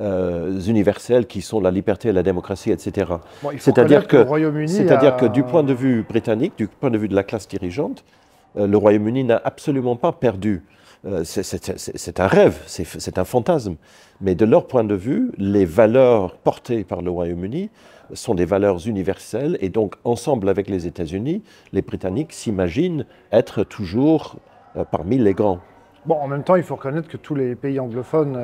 euh, 0.01 0.59
universelles 0.61 1.27
qui 1.27 1.43
sont 1.43 1.61
la 1.61 1.71
liberté, 1.71 2.13
la 2.13 2.23
démocratie, 2.23 2.71
etc. 2.71 3.13
Bon, 3.43 3.51
C'est-à-dire 3.59 4.07
que, 4.07 4.17
le 4.17 4.23
Royaume-Uni 4.23 4.69
c'est-à-dire 4.69 5.15
a- 5.15 5.19
que 5.19 5.27
du 5.27 5.43
point 5.43 5.63
de 5.63 5.75
vue 5.75 6.03
britannique, 6.09 6.55
du 6.57 6.69
point 6.69 6.91
de 6.91 6.99
vue 6.99 7.09
de 7.09 7.15
la 7.15 7.23
classe 7.23 7.47
dirigeante, 7.49 8.05
euh, 8.57 8.67
le 8.67 8.77
Royaume-Uni 8.77 9.25
n'a 9.25 9.41
absolument 9.45 9.97
pas 9.97 10.13
perdu. 10.13 10.63
Euh, 11.07 11.25
c'est- 11.25 12.21
un 12.21 12.27
rêve, 12.27 12.59
c'est 12.67 13.19
un 13.19 13.25
fantasme. 13.25 13.77
Mais 14.21 14.35
de 14.35 14.45
leur 14.45 14.67
point 14.67 14.85
de 14.85 14.95
vue, 14.95 15.33
les 15.39 15.65
valeurs 15.65 16.37
portées 16.37 16.85
par 16.85 17.01
le 17.01 17.11
Royaume-Uni 17.11 17.71
sont 18.13 18.35
des 18.35 18.45
valeurs 18.45 18.87
universelles. 18.87 19.57
Et 19.61 19.69
donc, 19.71 19.95
ensemble 20.05 20.49
avec 20.49 20.69
les 20.69 20.87
États-Unis, 20.87 21.43
les 21.73 21.81
Britanniques 21.83 22.33
s'imaginent 22.33 23.07
être 23.33 23.65
toujours 23.65 24.37
euh, 24.77 24.85
parmi 24.85 25.17
les 25.19 25.33
grands. 25.35 25.61
Bon, 26.07 26.17
en 26.17 26.29
même 26.29 26.43
temps, 26.43 26.57
il 26.57 26.63
faut 26.63 26.77
reconnaître 26.77 27.09
que 27.09 27.17
tous 27.17 27.35
les 27.35 27.55
pays 27.55 27.79
anglophones 27.81 28.37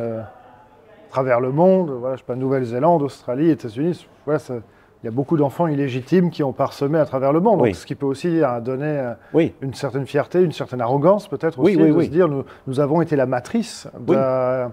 travers 1.17 1.41
le 1.41 1.51
monde, 1.51 1.91
voilà, 1.99 2.17
je 2.17 2.21
sais 2.21 2.27
pas, 2.27 2.35
Nouvelle-Zélande, 2.35 3.03
Australie, 3.03 3.49
États-Unis, 3.51 4.07
voilà, 4.27 4.39
ça- 4.39 4.57
il 5.03 5.07
y 5.07 5.09
a 5.09 5.11
beaucoup 5.11 5.39
d'enfants 5.39 5.67
illégitimes 5.67 6.31
qui 6.31 6.43
ont 6.43 6.53
parsemé 6.53 6.99
à 6.99 7.07
travers 7.07 7.33
le 7.33 7.41
monde. 7.41 7.63
Oui. 7.63 7.71
Donc, 7.71 7.77
ce 7.77 7.87
qui 7.87 7.95
peut 7.95 8.05
aussi 8.05 8.43
euh, 8.43 8.61
donner 8.61 8.85
euh, 8.99 9.13
Oui, 9.33 9.55
une 9.63 9.73
certaine 9.73 10.05
fierté, 10.07 10.43
une 10.43 10.53
certaine 10.53 10.83
arrogance 10.83 11.27
peut-être 11.27 11.59
aussi 11.59 11.75
oui, 11.77 11.91
de 11.91 12.03
se 12.03 12.09
dire 12.11 12.29
nous, 12.29 12.45
nous 12.67 12.81
avons 12.81 13.01
été 13.01 13.17
la 13.17 13.25
matrice. 13.25 13.89
de- 13.99 14.15
euh, 14.15 14.67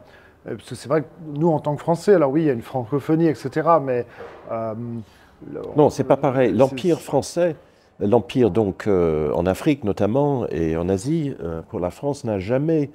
parce 0.43 0.67
que 0.69 0.75
c'est 0.75 0.89
vrai 0.89 1.03
que 1.03 1.07
nous, 1.39 1.47
en 1.49 1.59
tant 1.59 1.75
que 1.75 1.81
Français, 1.81 2.15
alors 2.15 2.29
oui, 2.31 2.41
il 2.41 2.47
y 2.47 2.49
a 2.49 2.53
une 2.53 2.61
francophonie, 2.61 3.27
etc. 3.27 3.49
Mais 3.81 4.05
euh, 4.51 4.73
non, 5.77 5.89
c'est 5.89 6.03
pas 6.03 6.17
pareil. 6.17 6.51
L'Empire 6.51 6.99
français 6.99 7.55
l'Empire, 7.99 8.49
donc, 8.49 8.87
en 8.87 9.45
Afrique 9.45 9.83
notamment, 9.85 10.45
et 10.49 10.75
en 10.75 10.89
Asie, 10.89 11.35
pour 11.69 11.79
la 11.79 11.89
France, 11.91 12.25
n'a 12.25 12.39
jamais 12.39 12.89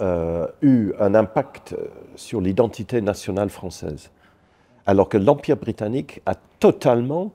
eu 0.00 0.92
un 1.00 1.14
impact 1.14 1.74
sur 2.14 2.40
l'identité 2.40 3.00
nationale 3.00 3.50
française. 3.50 4.10
Alors 4.86 5.08
que 5.08 5.18
l'Empire 5.18 5.56
britannique 5.56 6.22
a 6.24 6.34
totalement 6.60 7.32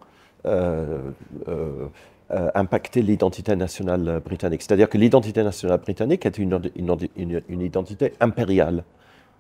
euh, 2.31 2.49
impacter 2.55 3.03
l'identité 3.03 3.55
nationale 3.55 4.21
britannique. 4.25 4.63
C'est-à-dire 4.63 4.89
que 4.89 4.97
l'identité 4.97 5.43
nationale 5.43 5.79
britannique 5.79 6.25
est 6.25 6.39
une, 6.39 6.59
une, 6.77 7.61
identité 7.61 8.13
impériale 8.21 8.85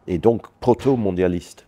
et 0.05 0.19
donc 0.19 0.47
proto-mondialiste. 0.59 1.65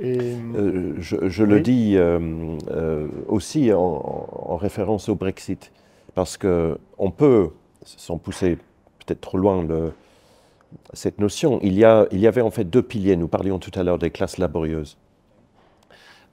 Euh, 0.00 0.94
je, 0.98 1.42
le 1.42 1.60
dis 1.60 1.94
euh, 1.96 3.08
aussi 3.26 3.72
en, 3.72 4.56
référence 4.56 5.08
au 5.08 5.16
Brexit, 5.16 5.72
parce 6.14 6.36
qu'on 6.36 7.10
peut, 7.10 7.50
sans 7.84 8.18
pousser 8.18 8.58
peut-être 9.08 9.20
trop 9.22 9.38
loin 9.38 9.62
le, 9.62 9.92
cette 10.92 11.18
notion, 11.18 11.58
il 11.62 11.74
y, 11.74 11.84
a, 11.84 12.06
il 12.12 12.20
y 12.20 12.26
avait 12.26 12.42
en 12.42 12.50
fait 12.50 12.64
deux 12.64 12.82
piliers. 12.82 13.16
Nous 13.16 13.28
parlions 13.28 13.58
tout 13.58 13.70
à 13.78 13.82
l'heure 13.82 13.98
des 13.98 14.10
classes 14.10 14.38
laborieuses. 14.38 14.96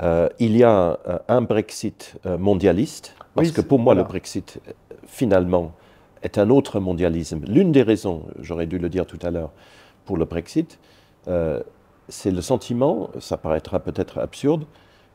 Euh, 0.01 0.27
il 0.39 0.57
y 0.57 0.63
a 0.63 0.99
euh, 1.07 1.19
un 1.29 1.41
Brexit 1.41 2.15
euh, 2.25 2.37
mondialiste, 2.37 3.15
parce 3.33 3.51
que 3.51 3.61
pour 3.61 3.79
moi, 3.79 3.95
le 3.95 4.03
Brexit, 4.03 4.59
finalement, 5.07 5.71
est 6.21 6.37
un 6.37 6.49
autre 6.49 6.79
mondialisme. 6.79 7.41
L'une 7.47 7.71
des 7.71 7.83
raisons, 7.83 8.23
j'aurais 8.39 8.65
dû 8.65 8.77
le 8.77 8.89
dire 8.89 9.05
tout 9.05 9.19
à 9.21 9.31
l'heure, 9.31 9.51
pour 10.05 10.17
le 10.17 10.25
Brexit, 10.25 10.79
c'est 12.07 12.31
le 12.31 12.41
sentiment, 12.41 13.09
ça 13.19 13.35
paraîtra 13.35 13.79
peut-être 13.79 14.19
absurde, 14.19 14.65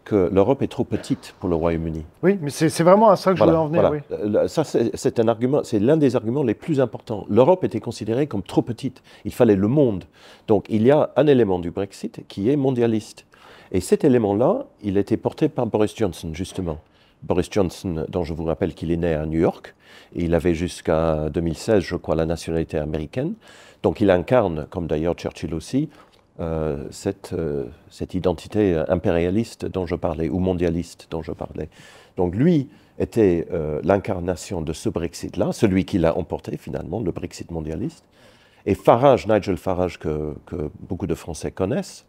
que 0.05 0.31
l'Europe 0.33 0.63
est 0.63 0.69
trop 0.69 0.85
petite 0.85 1.35
pour 1.39 1.49
le 1.49 1.55
Royaume-Uni. 1.55 2.05
Oui, 2.23 2.39
mais 2.41 2.51
c'est 2.51 2.83
vraiment 2.83 3.11
à 3.11 3.17
ça 3.17 3.33
que 3.33 3.39
je 3.39 3.45
voulais 3.45 3.57
en 3.57 3.69
venir. 3.69 3.91
Oui. 3.91 4.49
Ça, 4.49 4.65
c'est 4.65 5.21
un 5.21 5.29
argument, 5.29 5.63
c'est 5.63 5.79
l'un 5.79 5.97
des 5.97 6.17
arguments 6.17 6.43
les 6.43 6.55
plus 6.55 6.81
importants. 6.81 7.27
L'Europe 7.29 7.65
était 7.65 7.81
considérée 7.81 8.27
comme 8.27 8.43
trop 8.43 8.63
petite. 8.63 9.03
Il 9.25 9.33
fallait 9.33 9.57
le 9.57 9.69
monde. 9.69 10.05
Donc 10.49 10.67
il 10.69 10.83
y 10.83 10.91
a 10.91 11.11
un 11.17 11.27
élément 11.27 11.59
du 11.59 11.71
Brexit 11.71 12.27
qui 12.29 12.51
est 12.51 12.57
mondialiste. 12.57 13.27
Et 13.73 13.81
cet 13.81 14.05
élément-là, 14.05 14.67
il 14.83 14.97
était 14.97 15.17
porté 15.17 15.49
par 15.49 15.67
Boris 15.67 15.95
Johnson, 15.97 16.31
justement. 16.33 16.79
Boris 17.23 17.49
Johnson, 17.51 18.07
dont 18.09 18.25
je 18.25 18.35
vous 18.35 18.45
rappelle 18.45 18.75
qu'il 18.75 18.91
est 18.91 18.97
né 18.97 19.15
à 19.15 19.27
New 19.27 19.39
York, 19.39 19.75
et 20.17 20.25
il 20.25 20.35
avait 20.35 20.55
jusqu'à 20.55 21.29
2016, 21.29 21.83
je 21.83 21.97
crois, 21.97 22.17
la 22.17 22.27
nationalité 22.27 22.79
américaine. 22.79 23.35
Donc 23.83 24.01
il 24.01 24.11
incarne, 24.11 24.67
comme 24.71 24.87
d'ailleurs 24.87 25.15
Churchill 25.15 25.55
aussi, 25.55 25.89
euh, 26.41 26.87
cette, 26.91 27.35
euh, 27.35 27.67
cette, 27.91 28.15
identité 28.15 28.83
impérialiste 28.89 29.67
dont 29.67 29.85
je 29.85 29.95
parlais, 29.95 30.31
ou 30.31 30.39
mondialiste 30.39 31.07
dont 31.11 31.23
je 31.23 31.33
parlais. 31.33 31.69
Donc 32.17 32.35
lui 32.35 32.71
était 32.99 33.47
euh, 33.53 33.81
l'incarnation 33.85 34.63
de 34.63 34.73
ce 34.73 34.89
Brexit-là, 34.89 35.53
celui 35.53 35.85
qui 35.85 35.99
l'a 35.99 36.17
emporté 36.17 36.57
finalement, 36.57 37.01
le 37.01 37.11
Brexit 37.11 37.51
mondialiste. 37.51 38.05
Et 38.65 38.75
Farage, 38.75 39.27
Nigel 39.27 39.59
Farage, 39.59 39.99
que, 39.99 40.35
que 40.47 40.71
beaucoup 40.81 41.07
de 41.07 41.15
Français 41.15 41.51
connaissent, 41.51 42.07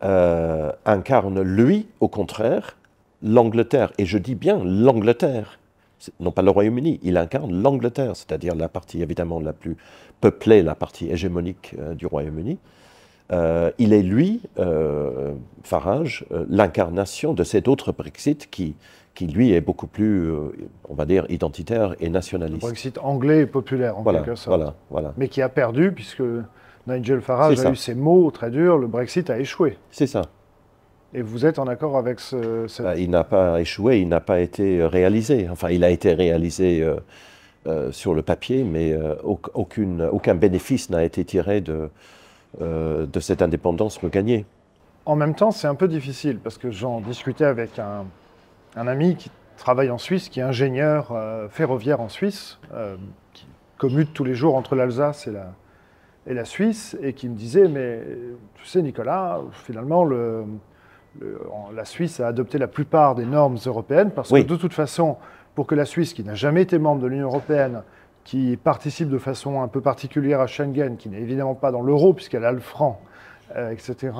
incarne, 0.00 1.40
lui, 1.40 1.86
au 2.00 2.08
contraire, 2.08 2.76
l'Angleterre. 3.22 3.92
Et 3.98 4.06
je 4.06 4.18
dis 4.18 4.34
bien 4.34 4.62
l'Angleterre, 4.64 5.60
non 6.18 6.32
pas 6.32 6.42
le 6.42 6.50
Royaume-Uni, 6.50 6.98
il 7.04 7.16
incarne 7.16 7.62
l'Angleterre, 7.62 8.16
c'est-à-dire 8.16 8.56
la 8.56 8.68
partie 8.68 9.02
évidemment 9.02 9.38
la 9.38 9.52
plus 9.52 9.76
peuplée, 10.22 10.62
la 10.62 10.74
partie 10.74 11.10
hégémonique 11.10 11.74
euh, 11.78 11.94
du 11.94 12.06
Royaume-Uni. 12.06 12.58
Euh, 13.30 13.70
il 13.78 13.92
est, 13.92 14.02
lui, 14.02 14.42
Farage, 15.62 16.26
l'incarnation 16.48 17.34
de 17.34 17.44
cet 17.44 17.66
autre 17.66 17.92
Brexit 17.92 18.48
qui, 18.50 18.74
qui, 19.14 19.26
lui, 19.26 19.52
est 19.52 19.60
beaucoup 19.60 19.86
plus, 19.86 20.30
on 20.88 20.94
va 20.94 21.06
dire, 21.06 21.24
identitaire 21.30 21.94
et 22.00 22.10
nationaliste. 22.10 22.62
Le 22.62 22.68
Brexit 22.68 22.98
anglais 22.98 23.40
et 23.40 23.46
populaire, 23.46 23.96
en 23.98 24.04
quelque 24.04 24.34
sorte. 24.34 24.56
Voilà, 24.56 24.74
voilà. 24.90 25.14
Mais 25.16 25.28
qui 25.28 25.40
a 25.40 25.48
perdu, 25.48 25.92
puisque 25.92 26.22
Nigel 26.86 27.22
Farage 27.22 27.64
a 27.64 27.70
eu 27.70 27.76
ces 27.76 27.94
mots 27.94 28.30
très 28.30 28.50
durs, 28.50 28.76
le 28.76 28.86
Brexit 28.86 29.30
a 29.30 29.38
échoué. 29.38 29.78
C'est 29.90 30.06
ça. 30.06 30.22
Et 31.14 31.22
vous 31.22 31.46
êtes 31.46 31.58
en 31.58 31.66
accord 31.68 31.96
avec 31.96 32.20
ce... 32.20 32.82
Bah, 32.82 32.96
il 32.96 33.08
n'a 33.08 33.24
pas 33.24 33.60
échoué, 33.60 34.00
il 34.00 34.08
n'a 34.08 34.20
pas 34.20 34.40
été 34.40 34.84
réalisé. 34.84 35.48
Enfin, 35.50 35.70
il 35.70 35.84
a 35.84 35.90
été 35.90 36.12
réalisé 36.12 36.86
euh, 37.66 37.70
euh, 37.72 37.92
sur 37.92 38.14
le 38.14 38.22
papier, 38.22 38.64
mais 38.64 38.92
euh, 38.92 39.14
aucune, 39.54 40.02
aucun 40.02 40.34
bénéfice 40.34 40.90
n'a 40.90 41.04
été 41.04 41.24
tiré 41.24 41.60
de, 41.60 41.90
de 42.60 43.20
cette 43.20 43.42
indépendance 43.42 43.98
regagnée. 43.98 44.44
En 45.06 45.16
même 45.16 45.34
temps, 45.34 45.50
c'est 45.50 45.66
un 45.66 45.74
peu 45.74 45.88
difficile, 45.88 46.38
parce 46.38 46.58
que 46.58 46.70
j'en 46.70 47.00
discutais 47.00 47.44
avec 47.44 47.78
un, 47.78 48.04
un, 48.76 48.86
ami 48.86 49.16
qui 49.16 49.30
travaille 49.56 49.90
en 49.90 49.98
Suisse, 49.98 50.28
qui 50.28 50.40
est 50.40 50.44
ingénieur 50.44 51.12
ferroviaire 51.50 52.00
en 52.00 52.08
Suisse, 52.08 52.58
qui 53.32 53.46
commute 53.78 54.12
tous 54.12 54.24
les 54.24 54.34
jours 54.34 54.54
entre 54.54 54.76
l'Alsace 54.76 55.26
et 55.26 55.32
la, 55.32 55.52
et 56.26 56.34
la 56.34 56.44
Suisse, 56.44 56.96
et 57.02 57.14
qui 57.14 57.28
me 57.28 57.34
disait, 57.34 57.68
mais 57.68 58.00
tu 58.54 58.66
sais 58.66 58.82
Nicolas, 58.82 59.40
finalement, 59.64 60.04
le, 60.04 60.44
la 61.74 61.84
Suisse 61.84 62.20
a 62.20 62.28
adopté 62.28 62.58
la 62.58 62.68
plupart 62.68 63.14
des 63.14 63.26
normes 63.26 63.58
européennes, 63.66 64.10
parce 64.10 64.30
que 64.30 64.42
de 64.42 64.56
toute 64.56 64.74
façon, 64.74 65.16
pour 65.54 65.66
que 65.66 65.74
la 65.74 65.84
Suisse, 65.84 66.14
qui 66.14 66.24
n'a 66.24 66.34
jamais 66.34 66.62
été 66.62 66.78
membre 66.78 67.02
de 67.02 67.06
l'Union 67.06 67.26
européenne, 67.26 67.82
qui 68.24 68.56
participe 68.56 69.08
de 69.08 69.18
façon 69.18 69.62
un 69.62 69.68
peu 69.68 69.80
particulière 69.80 70.40
à 70.40 70.46
Schengen, 70.46 70.96
qui 70.96 71.08
n'est 71.08 71.20
évidemment 71.20 71.54
pas 71.54 71.72
dans 71.72 71.82
l'euro 71.82 72.14
puisqu'elle 72.14 72.44
a 72.44 72.52
le 72.52 72.60
franc, 72.60 73.00
euh, 73.56 73.70
etc., 73.70 74.12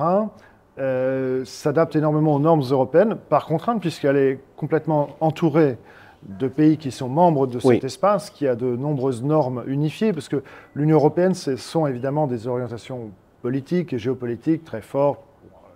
euh, 0.79 1.45
s'adapte 1.45 1.95
énormément 1.95 2.35
aux 2.35 2.39
normes 2.39 2.63
européennes, 2.69 3.15
par 3.29 3.45
contrainte, 3.45 3.79
puisqu'elle 3.79 4.17
est 4.17 4.39
complètement 4.57 5.09
entourée 5.19 5.77
de 6.23 6.47
pays 6.47 6.77
qui 6.77 6.89
sont 6.89 7.09
membres 7.09 7.47
de 7.47 7.59
cet 7.59 7.83
espace, 7.83 8.29
qui 8.29 8.47
a 8.47 8.55
de 8.55 8.75
nombreuses 8.75 9.23
normes 9.23 9.63
unifiées, 9.67 10.13
parce 10.13 10.29
que 10.29 10.41
l'Union 10.73 10.95
européenne, 10.95 11.35
ce 11.35 11.57
sont 11.57 11.85
évidemment 11.85 12.27
des 12.27 12.47
orientations 12.47 13.11
politiques 13.41 13.93
et 13.93 13.99
géopolitiques 13.99 14.63
très 14.63 14.81
fortes, 14.81 15.19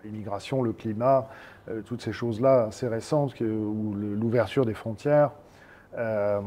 l'immigration, 0.04 0.64
le 0.64 0.74
climat, 0.74 1.28
euh, 1.70 1.82
toutes 1.86 2.02
ces 2.02 2.14
choses-là 2.14 2.68
assez 2.70 2.88
récentes, 2.88 3.40
ou 3.42 3.94
l'ouverture 3.94 4.66
des 4.66 4.74
frontières. 4.74 5.32
Euh, 5.98 6.42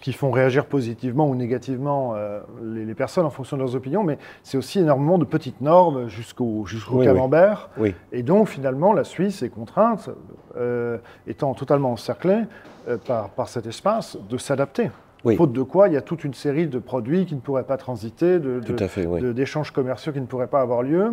qui 0.00 0.12
font 0.12 0.30
réagir 0.30 0.66
positivement 0.66 1.28
ou 1.28 1.34
négativement 1.34 2.14
euh, 2.14 2.40
les, 2.62 2.94
personnes 2.94 3.26
en 3.26 3.30
fonction 3.30 3.56
de 3.56 3.62
leurs 3.62 3.76
opinions, 3.76 4.02
mais 4.02 4.18
c'est 4.42 4.56
aussi 4.56 4.80
énormément 4.80 5.18
de 5.18 5.24
petites 5.24 5.60
normes 5.60 6.08
jusqu'au 6.08 6.64
jusqu'au 6.66 7.02
camembert. 7.02 7.70
Et 8.12 8.22
donc 8.22 8.48
finalement, 8.48 8.92
la 8.92 9.04
Suisse 9.04 9.42
est 9.42 9.48
contrainte, 9.50 10.10
euh, 10.56 10.98
étant 11.26 11.54
totalement 11.54 11.92
encerclée 11.92 12.42
euh, 12.88 12.96
par, 12.96 13.30
par 13.30 13.48
cet 13.48 13.66
espace, 13.66 14.16
de 14.28 14.38
s'adapter. 14.38 14.90
Faute 15.36 15.52
de 15.52 15.62
quoi, 15.62 15.88
il 15.88 15.94
y 15.94 15.98
a 15.98 16.00
toute 16.00 16.24
une 16.24 16.32
série 16.32 16.66
de 16.66 16.78
produits 16.78 17.26
qui 17.26 17.34
ne 17.34 17.40
pourraient 17.40 17.64
pas 17.64 17.76
transiter, 17.76 18.38
d'échanges 18.38 19.68
de, 19.68 19.74
commerciaux 19.74 20.12
qui 20.12 20.20
ne 20.20 20.24
pourraient 20.24 20.46
pas 20.46 20.62
avoir 20.62 20.82
lieu. 20.82 21.12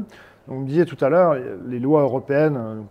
On 0.50 0.60
me 0.60 0.66
disait 0.66 0.86
tout 0.86 1.04
à 1.04 1.10
l'heure, 1.10 1.36
les 1.68 1.80
lois 1.80 2.02
européennes, 2.02 2.86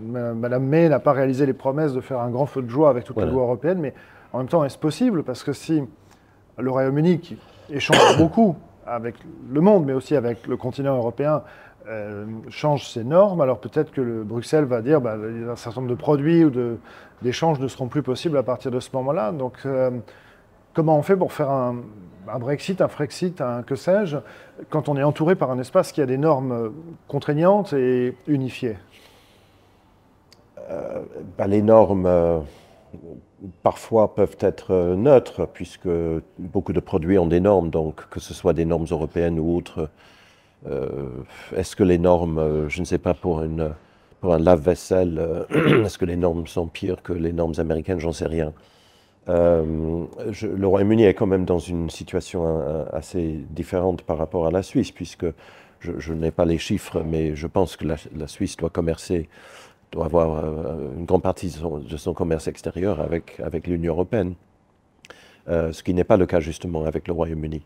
Madame 0.00 0.64
May 0.64 0.88
n'a 0.88 0.98
pas 0.98 1.12
réalisé 1.12 1.44
les 1.46 1.52
promesses 1.52 1.92
de 1.92 2.00
faire 2.00 2.20
un 2.20 2.30
grand 2.30 2.46
feu 2.46 2.62
de 2.62 2.68
joie 2.68 2.88
avec 2.90 3.04
toutes 3.04 3.18
les 3.18 3.26
lois 3.26 3.42
européennes, 3.42 3.80
mais 3.80 3.94
en 4.32 4.38
même 4.38 4.48
temps, 4.48 4.64
est-ce 4.64 4.78
possible? 4.78 5.22
Parce 5.22 5.42
que 5.42 5.52
si 5.52 5.82
le 6.58 6.70
Royaume-Uni, 6.70 7.20
qui 7.20 7.38
échange 7.70 8.16
beaucoup 8.18 8.56
avec 8.86 9.14
le 9.50 9.60
monde, 9.60 9.84
mais 9.84 9.92
aussi 9.92 10.16
avec 10.16 10.46
le 10.46 10.56
continent 10.56 10.96
européen, 10.96 11.42
euh, 11.88 12.24
change 12.48 12.88
ses 12.88 13.04
normes, 13.04 13.40
alors 13.40 13.58
peut-être 13.58 13.90
que 13.90 14.00
le 14.00 14.22
Bruxelles 14.22 14.64
va 14.64 14.80
dire 14.80 15.00
bah, 15.00 15.16
un 15.16 15.56
certain 15.56 15.80
nombre 15.80 15.92
de 15.92 15.98
produits 15.98 16.44
ou 16.44 16.52
d'échanges 17.22 17.58
ne 17.58 17.68
seront 17.68 17.88
plus 17.88 18.02
possibles 18.02 18.36
à 18.38 18.42
partir 18.42 18.70
de 18.70 18.80
ce 18.80 18.90
moment-là. 18.94 19.32
Donc, 19.32 19.54
euh, 19.66 19.90
comment 20.74 20.98
on 20.98 21.02
fait 21.02 21.16
pour 21.16 21.32
faire 21.32 21.50
un, 21.50 21.76
Brexit, 22.38 22.80
un 22.80 22.88
Frexit, 22.88 23.40
un 23.40 23.62
que 23.62 23.74
sais-je, 23.74 24.18
quand 24.70 24.88
on 24.88 24.96
est 24.96 25.02
entouré 25.02 25.34
par 25.34 25.50
un 25.50 25.58
espace 25.58 25.92
qui 25.92 26.00
a 26.00 26.06
des 26.06 26.18
normes 26.18 26.72
contraignantes 27.08 27.72
et 27.72 28.16
unifiées 28.26 28.76
euh, 30.70 31.02
bah, 31.36 31.46
Les 31.46 31.62
normes 31.62 32.06
parfois 33.62 34.14
peuvent 34.14 34.36
être 34.40 34.72
euh, 34.72 34.94
neutres, 34.96 35.46
puisque 35.46 35.88
beaucoup 36.38 36.72
de 36.72 36.80
produits 36.80 37.18
ont 37.18 37.26
des 37.26 37.40
normes, 37.40 37.70
donc 37.70 38.08
que 38.10 38.20
ce 38.20 38.34
soit 38.34 38.52
des 38.52 38.64
normes 38.64 38.86
européennes 38.90 39.38
ou 39.38 39.56
autres. 39.56 39.88
Euh, 40.68 41.08
est-ce 41.56 41.74
que 41.74 41.82
les 41.82 41.98
normes, 41.98 42.38
euh, 42.38 42.68
je 42.68 42.80
ne 42.80 42.84
sais 42.84 42.98
pas, 42.98 43.14
pour, 43.14 43.42
pour 44.20 44.34
un 44.34 44.38
lave-vaisselle, 44.38 45.46
est-ce 45.84 45.98
que 45.98 46.04
les 46.04 46.16
normes 46.16 46.46
sont 46.46 46.66
pires 46.66 47.02
que 47.02 47.12
les 47.12 47.32
normes 47.32 47.54
américaines? 47.58 47.98
J'en 47.98 48.12
sais 48.12 48.26
rien. 48.26 48.52
Le 49.26 50.66
Royaume-Uni 50.66 51.04
est 51.04 51.14
quand 51.14 51.26
même 51.26 51.44
dans 51.44 51.58
une 51.58 51.90
situation 51.90 52.86
assez 52.92 53.40
différente 53.50 54.02
par 54.02 54.18
rapport 54.18 54.46
à 54.46 54.50
la 54.50 54.62
Suisse, 54.62 54.90
puisque 54.90 55.26
je, 55.82 56.12
n'ai 56.12 56.30
pas 56.30 56.44
les 56.44 56.58
chiffres, 56.58 57.02
mais 57.04 57.34
je 57.34 57.46
pense 57.46 57.76
que 57.76 57.84
la, 57.84 58.26
Suisse 58.26 58.56
doit 58.56 58.70
commercer 58.70 59.28
doit 59.90 60.06
avoir 60.06 60.44
euh, 60.44 60.94
une 60.96 61.04
grande 61.04 61.22
partie 61.22 61.48
de 61.50 61.96
son, 61.98 62.14
commerce 62.14 62.48
extérieur 62.48 62.98
avec, 63.00 63.66
l'Union 63.66 63.92
européenne, 63.92 64.34
euh, 65.48 65.70
ce 65.72 65.82
qui 65.82 65.92
n'est 65.92 66.04
pas 66.04 66.16
le 66.16 66.24
cas 66.24 66.40
justement 66.40 66.86
avec 66.86 67.06
le 67.08 67.12
Royaume-Uni. 67.12 67.62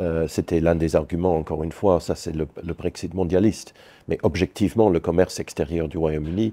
Euh, 0.00 0.26
c'était 0.28 0.60
l'un 0.60 0.74
des 0.74 0.96
arguments, 0.96 1.36
encore 1.36 1.64
une 1.64 1.72
fois, 1.72 2.00
ça 2.00 2.14
c'est 2.14 2.34
le, 2.34 2.46
Brexit 2.74 3.14
mondialiste. 3.14 3.74
Mais 4.08 4.18
objectivement, 4.22 4.90
le 4.90 5.00
commerce 5.00 5.40
extérieur 5.40 5.88
du 5.88 5.96
Royaume-Uni 5.96 6.52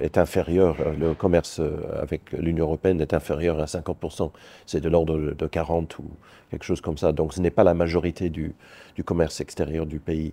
est 0.00 0.16
inférieur, 0.16 0.76
le 0.98 1.14
commerce 1.14 1.60
avec 2.00 2.32
l'Union 2.32 2.64
européenne 2.64 3.00
est 3.00 3.12
inférieur 3.12 3.60
à 3.60 3.66
50%. 3.66 4.30
C'est 4.66 4.80
de 4.80 4.88
l'ordre 4.88 5.18
de 5.18 5.46
40 5.46 5.98
ou 5.98 6.04
quelque 6.50 6.64
chose 6.64 6.80
comme 6.80 6.96
ça. 6.96 7.12
Donc 7.12 7.34
ce 7.34 7.40
n'est 7.40 7.50
pas 7.50 7.64
la 7.64 7.74
majorité 7.74 8.30
du, 8.30 8.54
du, 8.96 9.04
commerce 9.04 9.40
extérieur 9.40 9.86
du 9.86 9.98
pays. 9.98 10.32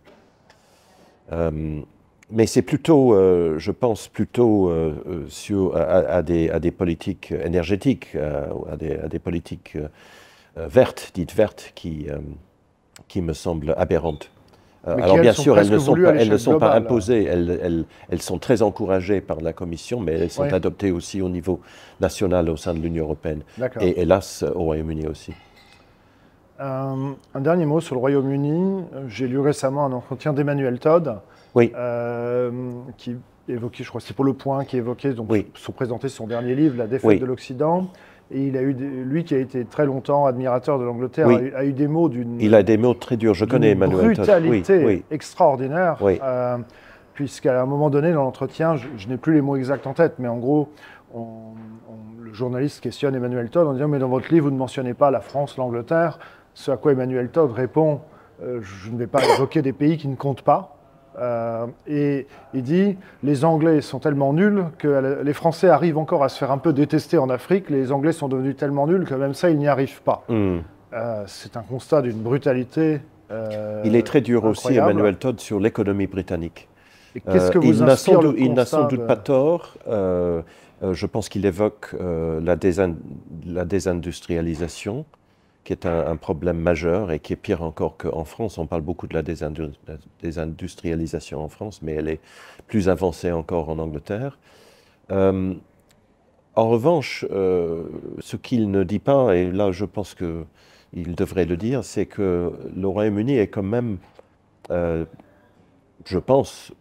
mais 1.31 2.47
c'est 2.47 2.61
plutôt, 2.61 3.13
je 3.57 3.71
pense, 3.71 4.07
plutôt 4.07 4.71
sur, 5.27 5.75
à, 5.75 6.21
des, 6.21 6.49
à, 6.49 6.59
des, 6.59 6.71
politiques 6.71 7.31
énergétiques, 7.31 8.15
à 8.15 8.77
des, 8.77 8.97
à, 8.97 9.07
des, 9.09 9.19
politiques 9.19 9.77
vertes, 10.55 11.11
dites 11.13 11.33
vertes, 11.35 11.73
qui, 11.75 12.07
qui 13.07 13.21
me 13.21 13.33
semblent 13.33 13.73
aberrantes. 13.77 14.31
Euh, 14.87 14.97
alors 15.01 15.17
bien 15.17 15.33
sûr, 15.33 15.57
elles 15.57 15.69
ne 15.69 15.79
sont 15.79 15.95
pas, 15.95 16.15
elles 16.15 16.29
ne 16.29 16.37
sont 16.37 16.59
pas 16.59 16.73
imposées, 16.75 17.23
elles, 17.23 17.59
elles, 17.63 17.85
elles, 18.09 18.21
sont 18.21 18.37
très 18.37 18.61
encouragées 18.61 19.19
par 19.19 19.41
la 19.41 19.51
Commission, 19.51 19.99
mais 19.99 20.13
elles 20.13 20.31
sont 20.31 20.43
adoptées 20.43 20.91
aussi 20.91 21.21
au 21.21 21.29
niveau 21.29 21.59
national 21.99 22.49
au 22.49 22.57
sein 22.57 22.73
de 22.73 22.79
l'Union 22.79 23.05
européenne. 23.05 23.41
Et 23.81 24.01
hélas, 24.01 24.43
au 24.43 24.63
Royaume-Uni 24.63 25.07
aussi. 25.07 25.33
Euh, 26.61 27.11
un 27.33 27.41
dernier 27.41 27.65
mot 27.65 27.81
sur 27.81 27.95
le 27.95 27.99
Royaume-Uni. 27.99 28.85
J'ai 29.07 29.27
lu 29.27 29.39
récemment 29.39 29.85
un 29.85 29.91
entretien 29.91 30.33
d'Emmanuel 30.33 30.79
Todd, 30.79 31.19
oui. 31.53 31.71
euh, 31.75 32.51
qui 32.97 33.17
évoquait, 33.49 33.83
je 33.83 33.89
crois 33.89 33.99
que 33.99 34.07
c'est 34.07 34.15
pour 34.15 34.25
le 34.25 34.33
point, 34.33 34.63
qui 34.65 34.77
évoquait, 34.77 35.13
donc, 35.13 35.27
oui. 35.29 35.47
son 35.55 35.71
présenté 35.71 36.09
son 36.09 36.27
dernier 36.27 36.55
livre, 36.55 36.77
La 36.77 36.87
défaite 36.87 37.19
de 37.19 37.25
l'Occident. 37.25 37.89
Et 38.31 38.47
il 38.47 38.57
a 38.57 38.61
eu, 38.61 38.73
lui 38.73 39.23
qui 39.23 39.35
a 39.35 39.37
été 39.37 39.65
très 39.65 39.85
longtemps 39.85 40.25
admirateur 40.25 40.79
de 40.79 40.83
l'Angleterre, 40.83 41.27
a, 41.27 41.63
eu 41.63 41.73
des 41.73 41.87
mots 41.87 42.09
d'une. 42.09 42.41
Il 42.41 42.55
a 42.55 42.63
des 42.63 42.77
mots 42.77 42.95
très 42.95 43.17
durs, 43.17 43.35
je 43.35 43.45
connais 43.45 43.71
Emmanuel. 43.71 44.13
brutalité 44.13 44.83
oui, 44.83 45.03
extraordinaire. 45.11 45.97
Euh, 46.01 46.57
Puisqu'à 47.15 47.61
un 47.61 47.65
moment 47.65 47.89
donné, 47.89 48.11
dans 48.11 48.23
l'entretien, 48.23 48.75
je, 48.75 49.07
n'ai 49.07 49.15
plus 49.15 49.33
les 49.33 49.41
mots 49.41 49.55
exacts 49.55 49.87
en 49.87 49.93
tête, 49.93 50.15
mais 50.19 50.27
en 50.27 50.35
gros, 50.35 50.67
le 51.13 52.33
journaliste 52.33 52.81
questionne 52.81 53.15
Emmanuel 53.15 53.49
Todd 53.49 53.67
en 53.67 53.73
disant 53.73 53.87
Mais 53.87 53.99
dans 53.99 54.09
votre 54.09 54.33
livre, 54.33 54.47
vous 54.47 54.51
ne 54.51 54.57
mentionnez 54.57 54.93
pas 54.93 55.11
la 55.11 55.21
France, 55.21 55.55
l'Angleterre. 55.55 56.19
Ce 56.53 56.71
à 56.71 56.77
quoi 56.77 56.91
Emmanuel 56.91 57.29
Todd 57.29 57.53
répond 57.53 58.01
euh, 58.43 58.59
Je 58.61 58.91
ne 58.91 58.97
vais 58.97 59.07
pas 59.07 59.23
évoquer 59.35 59.61
des 59.61 59.71
pays 59.71 59.97
qui 59.97 60.09
ne 60.09 60.15
comptent 60.15 60.41
pas. 60.41 60.74
Euh, 61.19 61.67
et 61.87 62.27
il 62.53 62.63
dit 62.63 62.97
les 63.23 63.45
Anglais 63.45 63.81
sont 63.81 63.99
tellement 63.99 64.33
nuls 64.33 64.65
que 64.77 65.21
les 65.23 65.33
Français 65.33 65.69
arrivent 65.69 65.97
encore 65.97 66.23
à 66.23 66.29
se 66.29 66.37
faire 66.37 66.51
un 66.51 66.57
peu 66.57 66.73
détester 66.73 67.17
en 67.17 67.29
Afrique. 67.29 67.69
Les 67.69 67.91
Anglais 67.91 68.11
sont 68.11 68.27
devenus 68.27 68.57
tellement 68.57 68.87
nuls 68.87 69.05
que 69.05 69.15
même 69.15 69.33
ça, 69.33 69.49
ils 69.49 69.57
n'y 69.57 69.67
arrivent 69.67 70.01
pas. 70.01 70.23
Hmm. 70.27 70.59
Euh, 70.93 71.23
c'est 71.27 71.57
un 71.57 71.61
constat 71.61 72.01
d'une 72.01 72.19
brutalité. 72.19 73.01
Euh, 73.31 73.81
il 73.85 73.95
est 73.95 74.05
très 74.05 74.21
dur 74.21 74.43
aussi, 74.45 74.75
Emmanuel 74.75 75.17
Todd, 75.17 75.39
sur 75.39 75.59
l'économie 75.59 76.07
britannique. 76.07 76.67
Qu'est-ce 77.13 77.51
que 77.51 77.59
vous 77.59 77.79
il 77.79 77.85
n'a 77.85 77.95
sans, 77.95 78.19
doute, 78.19 78.65
sans 78.65 78.87
doute 78.87 79.07
pas 79.07 79.15
tort. 79.15 79.77
je 79.87 81.05
pense 81.05 81.29
qu'il 81.29 81.45
évoque 81.45 81.95
la, 81.99 82.57
la 83.45 83.65
désindustrialisation 83.65 85.05
qui 85.65 85.73
est 85.73 85.85
un, 85.87 86.15
problème 86.15 86.59
majeur 86.59 87.11
et 87.11 87.19
qui 87.19 87.33
est 87.33 87.35
pire 87.35 87.63
encore 87.63 87.97
qu'en 87.97 88.23
France. 88.23 88.59
On 88.59 88.67
parle 88.67 88.83
beaucoup 88.83 89.07
de 89.07 89.15
la 89.15 89.23
désindustrialisation 90.21 91.43
en 91.43 91.49
France, 91.49 91.81
mais 91.81 91.93
elle 91.93 92.07
est 92.07 92.19
plus 92.67 92.87
avancée 92.87 93.31
encore 93.31 93.69
en 93.69 93.79
Angleterre. 93.79 94.37
Euh, 95.11 95.55
en 96.55 96.69
revanche, 96.69 97.25
euh, 97.31 97.85
ce 98.19 98.37
qu'il 98.37 98.69
ne 98.69 98.83
dit 98.83 98.99
pas, 98.99 99.35
et 99.35 99.51
là 99.51 99.71
je 99.71 99.85
pense 99.85 100.13
qu'il 100.13 101.15
devrait 101.15 101.45
le 101.45 101.57
dire, 101.57 101.83
c'est 101.83 102.05
que 102.05 102.53
le 102.75 102.87
Royaume-Uni 102.87 103.35
est 103.35 103.47
quand 103.47 103.63
même, 103.63 103.97
euh, 104.69 105.03
je 106.05 106.19
pense, 106.19 106.71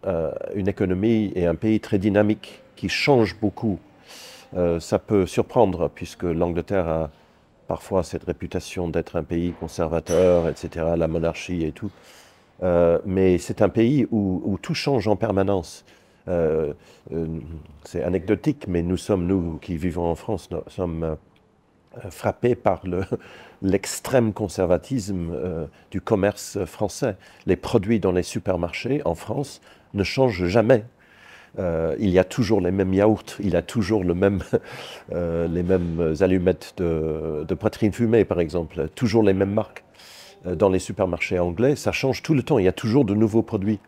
une 0.55 0.69
économie 0.69 1.33
et 1.35 1.47
un 1.47 1.55
pays 1.55 1.81
très 1.81 1.99
dynamique 1.99 2.63
qui 2.77 2.91
change 2.91 3.41
beaucoup. 3.41 3.79
ça 4.79 4.99
peut 4.99 5.27
surprendre 5.27 5.89
puisque 5.89 6.25
l'Angleterre 6.25 6.87
a 6.89 7.11
parfois 7.67 8.03
cette 8.03 8.25
réputation 8.25 8.89
d'être 8.89 9.17
un 9.17 9.23
pays 9.23 9.53
conservateur, 9.53 10.49
etc., 10.49 10.87
la 10.97 11.09
monarchie 11.09 11.65
et 11.65 11.73
tout. 11.73 11.91
Euh, 12.63 12.99
mais 13.05 13.39
c'est 13.39 13.63
un 13.63 13.69
pays 13.69 14.07
où, 14.11 14.59
tout 14.63 14.75
change 14.75 15.09
en 15.09 15.17
permanence. 15.17 15.85
Euh, 16.29 16.73
euh, 17.13 17.27
c'est 17.85 18.03
anecdotique, 18.03 18.67
mais 18.69 18.83
nous 18.83 18.97
sommes, 18.97 19.27
nous 19.27 19.59
qui 19.59 19.77
vivons 19.77 20.07
en 20.07 20.15
France, 20.15 20.51
nous 20.51 20.61
sommes 20.69 21.17
frappés 22.11 22.55
par 22.55 22.83
l'extrême 23.63 24.33
conservatisme 24.33 25.69
du 25.91 26.01
commerce 26.01 26.65
français. 26.65 27.17
Les 27.47 27.57
produits 27.57 28.01
dans 28.01 28.13
les 28.13 28.23
supermarchés 28.23 29.03
en 29.05 29.15
France 29.15 29.61
ne 29.93 30.03
changent 30.03 30.47
jamais. 30.47 30.85
Euh, 31.59 31.95
il 31.99 32.11
y 32.11 32.19
a 32.19 32.25
toujours 32.25 32.61
les 32.61 32.73
mêmes 32.73 32.93
yaourts, 32.93 33.37
il 33.39 33.51
y 33.51 33.57
a 33.57 33.63
toujours 33.63 34.03
le 34.05 34.15
même, 34.15 34.43
euh, 35.13 35.47
les 35.49 35.63
mêmes 35.63 36.15
allumettes 36.21 36.75
de, 36.77 37.55
poitrine 37.55 37.93
fumée, 37.93 38.25
par 38.25 38.41
exemple, 38.41 38.89
toujours 38.95 39.23
les 39.23 39.35
mêmes 39.35 39.53
marques. 39.53 39.85
Euh, 40.47 40.55
dans 40.57 40.69
les 40.69 40.79
supermarchés 40.79 41.39
anglais, 41.39 41.77
ça 41.77 41.93
change 41.93 42.23
tout 42.23 42.35
le 42.35 42.43
temps, 42.43 42.59
il 42.59 42.65
y 42.65 42.69
a 42.69 42.73
toujours 42.73 43.05
de 43.05 43.15
nouveaux 43.15 43.43
produits. 43.43 43.79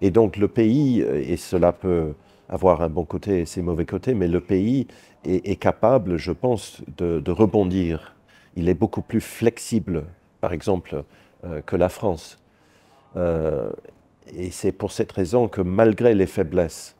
Et 0.00 0.10
donc 0.10 0.36
le 0.36 0.48
pays, 0.48 1.00
et 1.00 1.36
cela 1.36 1.72
peut 1.72 2.14
avoir 2.48 2.82
un 2.82 2.88
bon 2.88 3.04
côté 3.04 3.40
et 3.40 3.46
ses 3.46 3.62
mauvais 3.62 3.84
côtés, 3.84 4.14
mais 4.14 4.26
le 4.26 4.40
pays 4.40 4.88
est, 5.24 5.54
capable, 5.54 6.16
je 6.16 6.32
pense, 6.32 6.82
de, 6.96 7.30
rebondir. 7.30 8.16
Il 8.56 8.68
est 8.68 8.74
beaucoup 8.74 9.02
plus 9.02 9.20
flexible, 9.20 10.02
par 10.40 10.52
exemple, 10.52 11.04
que 11.66 11.76
la 11.76 11.88
France. 11.88 12.40
Et 14.28 14.50
c'est 14.50 14.72
pour 14.72 14.92
cette 14.92 15.12
raison 15.12 15.48
que 15.48 15.60
malgré 15.60 16.14
les 16.14 16.26
faiblesses 16.26 16.96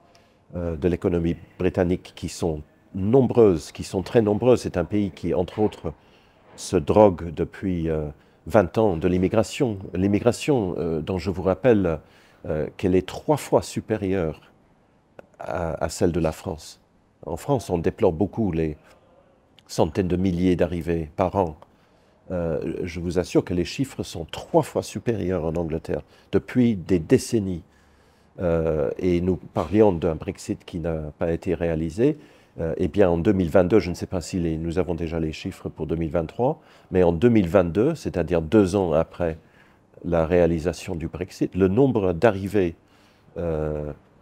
euh, 0.54 0.76
de 0.76 0.88
l'économie 0.88 1.36
britannique 1.58 2.12
qui 2.14 2.28
sont 2.28 2.62
nombreuses, 2.94 3.72
qui 3.72 3.84
sont 3.84 4.02
très 4.02 4.22
nombreuses, 4.22 4.62
c'est 4.62 4.76
un 4.76 4.84
pays 4.84 5.10
qui, 5.10 5.32
entre 5.34 5.60
autres, 5.60 5.92
se 6.56 6.76
drogue 6.76 7.32
depuis 7.32 7.88
20 8.46 8.78
euh, 8.78 8.80
ans 8.80 8.96
de 8.96 9.08
l'immigration. 9.08 9.78
L'immigration 9.94 10.74
euh, 10.76 11.00
dont 11.00 11.18
je 11.18 11.30
vous 11.30 11.42
rappelle 11.42 12.00
qu'elle 12.76 12.96
est 12.96 13.06
trois 13.06 13.36
fois 13.36 13.62
supérieure 13.62 14.40
à, 15.38 15.88
celle 15.88 16.10
de 16.10 16.18
la 16.18 16.32
France. 16.32 16.80
En 17.24 17.36
France, 17.36 17.70
on 17.70 17.78
déplore 17.78 18.12
beaucoup 18.12 18.50
les 18.50 18.76
centaines 19.68 20.08
de 20.08 20.16
milliers 20.16 20.56
d'arrivées 20.56 21.08
par 21.14 21.36
an. 21.36 21.56
Euh, 22.30 22.74
je 22.84 23.00
vous 23.00 23.18
assure 23.18 23.44
que 23.44 23.54
les 23.54 23.64
chiffres 23.64 24.02
sont 24.02 24.24
trois 24.24 24.62
fois 24.62 24.82
supérieurs 24.82 25.44
en 25.44 25.54
Angleterre 25.54 26.02
depuis 26.30 26.76
des 26.76 26.98
décennies. 26.98 27.62
Euh, 28.40 28.90
et 28.98 29.20
nous 29.20 29.36
parlions 29.36 29.92
d'un 29.92 30.14
Brexit 30.14 30.64
qui 30.64 30.78
n'a 30.78 31.12
pas 31.18 31.32
été 31.32 31.54
réalisé. 31.54 32.16
Euh, 32.60 32.74
eh 32.76 32.88
bien, 32.88 33.10
en 33.10 33.18
2022, 33.18 33.80
je 33.80 33.90
ne 33.90 33.94
sais 33.94 34.06
pas 34.06 34.20
si 34.20 34.38
nous 34.58 34.78
avons 34.78 34.94
déjà 34.94 35.18
les 35.18 35.32
chiffres 35.32 35.68
pour 35.68 35.86
2023, 35.86 36.60
mais 36.90 37.02
en 37.02 37.12
2022, 37.12 37.94
c'est-à-dire 37.94 38.40
deux 38.40 38.76
ans 38.76 38.92
après 38.92 39.38
la 40.04 40.26
réalisation 40.26 40.94
du 40.94 41.08
Brexit, 41.08 41.54
le 41.54 41.68
nombre 41.68 42.12
d'arrivées 42.12 42.74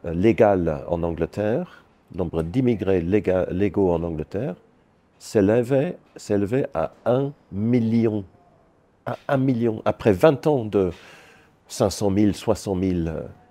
légales 0.04 0.84
en 0.88 1.02
Angleterre, 1.02 1.84
nombre 2.14 2.42
d'immigrés 2.42 3.00
légaux 3.00 3.90
en 3.90 4.02
Angleterre, 4.02 4.54
s'élevait, 5.20 5.96
à 6.74 6.92
1 7.04 7.32
million. 7.52 8.24
À 9.06 9.16
1 9.28 9.36
million. 9.36 9.82
Après 9.84 10.12
20 10.12 10.46
ans 10.48 10.64
de 10.64 10.90
500 11.68 12.12
000, 12.16 12.32
600 12.32 12.76
000 12.80 13.08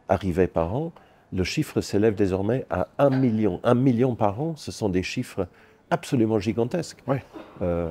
arrivées 0.09 0.47
par 0.47 0.75
an, 0.75 0.91
le 1.31 1.43
chiffre 1.43 1.79
s'élève 1.79 2.15
désormais 2.15 2.65
à 2.69 2.87
1 2.97 3.11
million. 3.11 3.61
1 3.63 3.75
million 3.75 4.15
par 4.15 4.41
an, 4.41 4.55
ce 4.57 4.71
sont 4.71 4.89
des 4.89 5.03
chiffres 5.03 5.47
absolument 5.91 6.39
gigantesques. 6.39 7.03
Euh, 7.61 7.89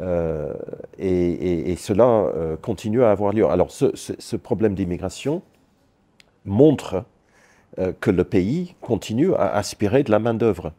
euh, 0.00 0.54
et, 0.98 1.76
cela 1.76 2.04
euh, 2.04 2.56
continue 2.56 3.04
à 3.04 3.12
avoir 3.12 3.32
lieu. 3.32 3.46
Alors 3.46 3.70
ce, 3.70 3.94
ce 3.94 4.36
problème 4.36 4.74
d'immigration 4.74 5.42
montre 6.44 7.04
que 8.00 8.10
le 8.10 8.24
pays 8.24 8.74
continue 8.80 9.32
à 9.34 9.54
aspirer 9.54 10.02
de 10.02 10.10
la 10.10 10.18
main-d'œuvre. 10.18 10.72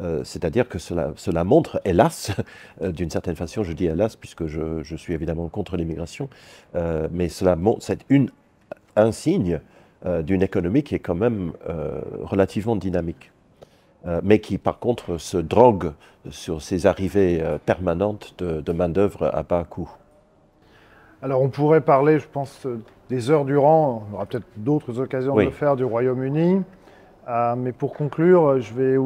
Euh, 0.00 0.22
c'est-à-dire 0.24 0.68
que 0.68 0.78
cela, 0.78 1.44
montre, 1.44 1.80
hélas, 1.84 2.32
euh, 2.82 2.92
d'une 2.92 3.10
certaine 3.10 3.36
façon, 3.36 3.64
je 3.64 3.72
dis 3.72 3.86
hélas 3.86 4.16
puisque 4.16 4.46
je, 4.46 4.94
suis 4.96 5.14
évidemment 5.14 5.48
contre 5.48 5.76
l'immigration, 5.76 6.28
euh, 6.74 7.08
mais 7.10 7.28
cela 7.28 7.56
montre, 7.56 7.82
c'est 7.82 8.04
une, 8.08 8.30
un 8.96 9.12
signe 9.12 9.60
d'une 10.24 10.40
économie 10.42 10.82
qui 10.82 10.94
est 10.94 10.98
quand 10.98 11.14
même 11.14 11.52
relativement 12.22 12.74
dynamique, 12.74 13.32
mais 14.22 14.38
qui 14.38 14.56
par 14.56 14.78
contre 14.78 15.18
se 15.18 15.36
drogue 15.36 15.92
sur 16.30 16.62
ces 16.62 16.86
arrivées 16.86 17.44
permanentes 17.66 18.34
de, 18.38 18.72
main-d'œuvre 18.72 19.30
à 19.34 19.42
bas 19.42 19.62
coût. 19.68 19.90
Alors 21.20 21.42
on 21.42 21.50
pourrait 21.50 21.82
parler, 21.82 22.18
je 22.18 22.26
pense, 22.26 22.66
des 23.10 23.30
heures 23.30 23.44
durant, 23.44 24.06
on 24.10 24.14
aura 24.14 24.24
peut-être 24.24 24.46
d'autres 24.56 24.98
occasions 25.00 25.36
de 25.36 25.42
le 25.42 25.50
faire, 25.50 25.76
du 25.76 25.84
Royaume-Uni. 25.84 26.62
mais 27.58 27.72
pour 27.72 27.92
conclure, 27.92 28.58
je 28.58 28.72
vais 28.72 28.96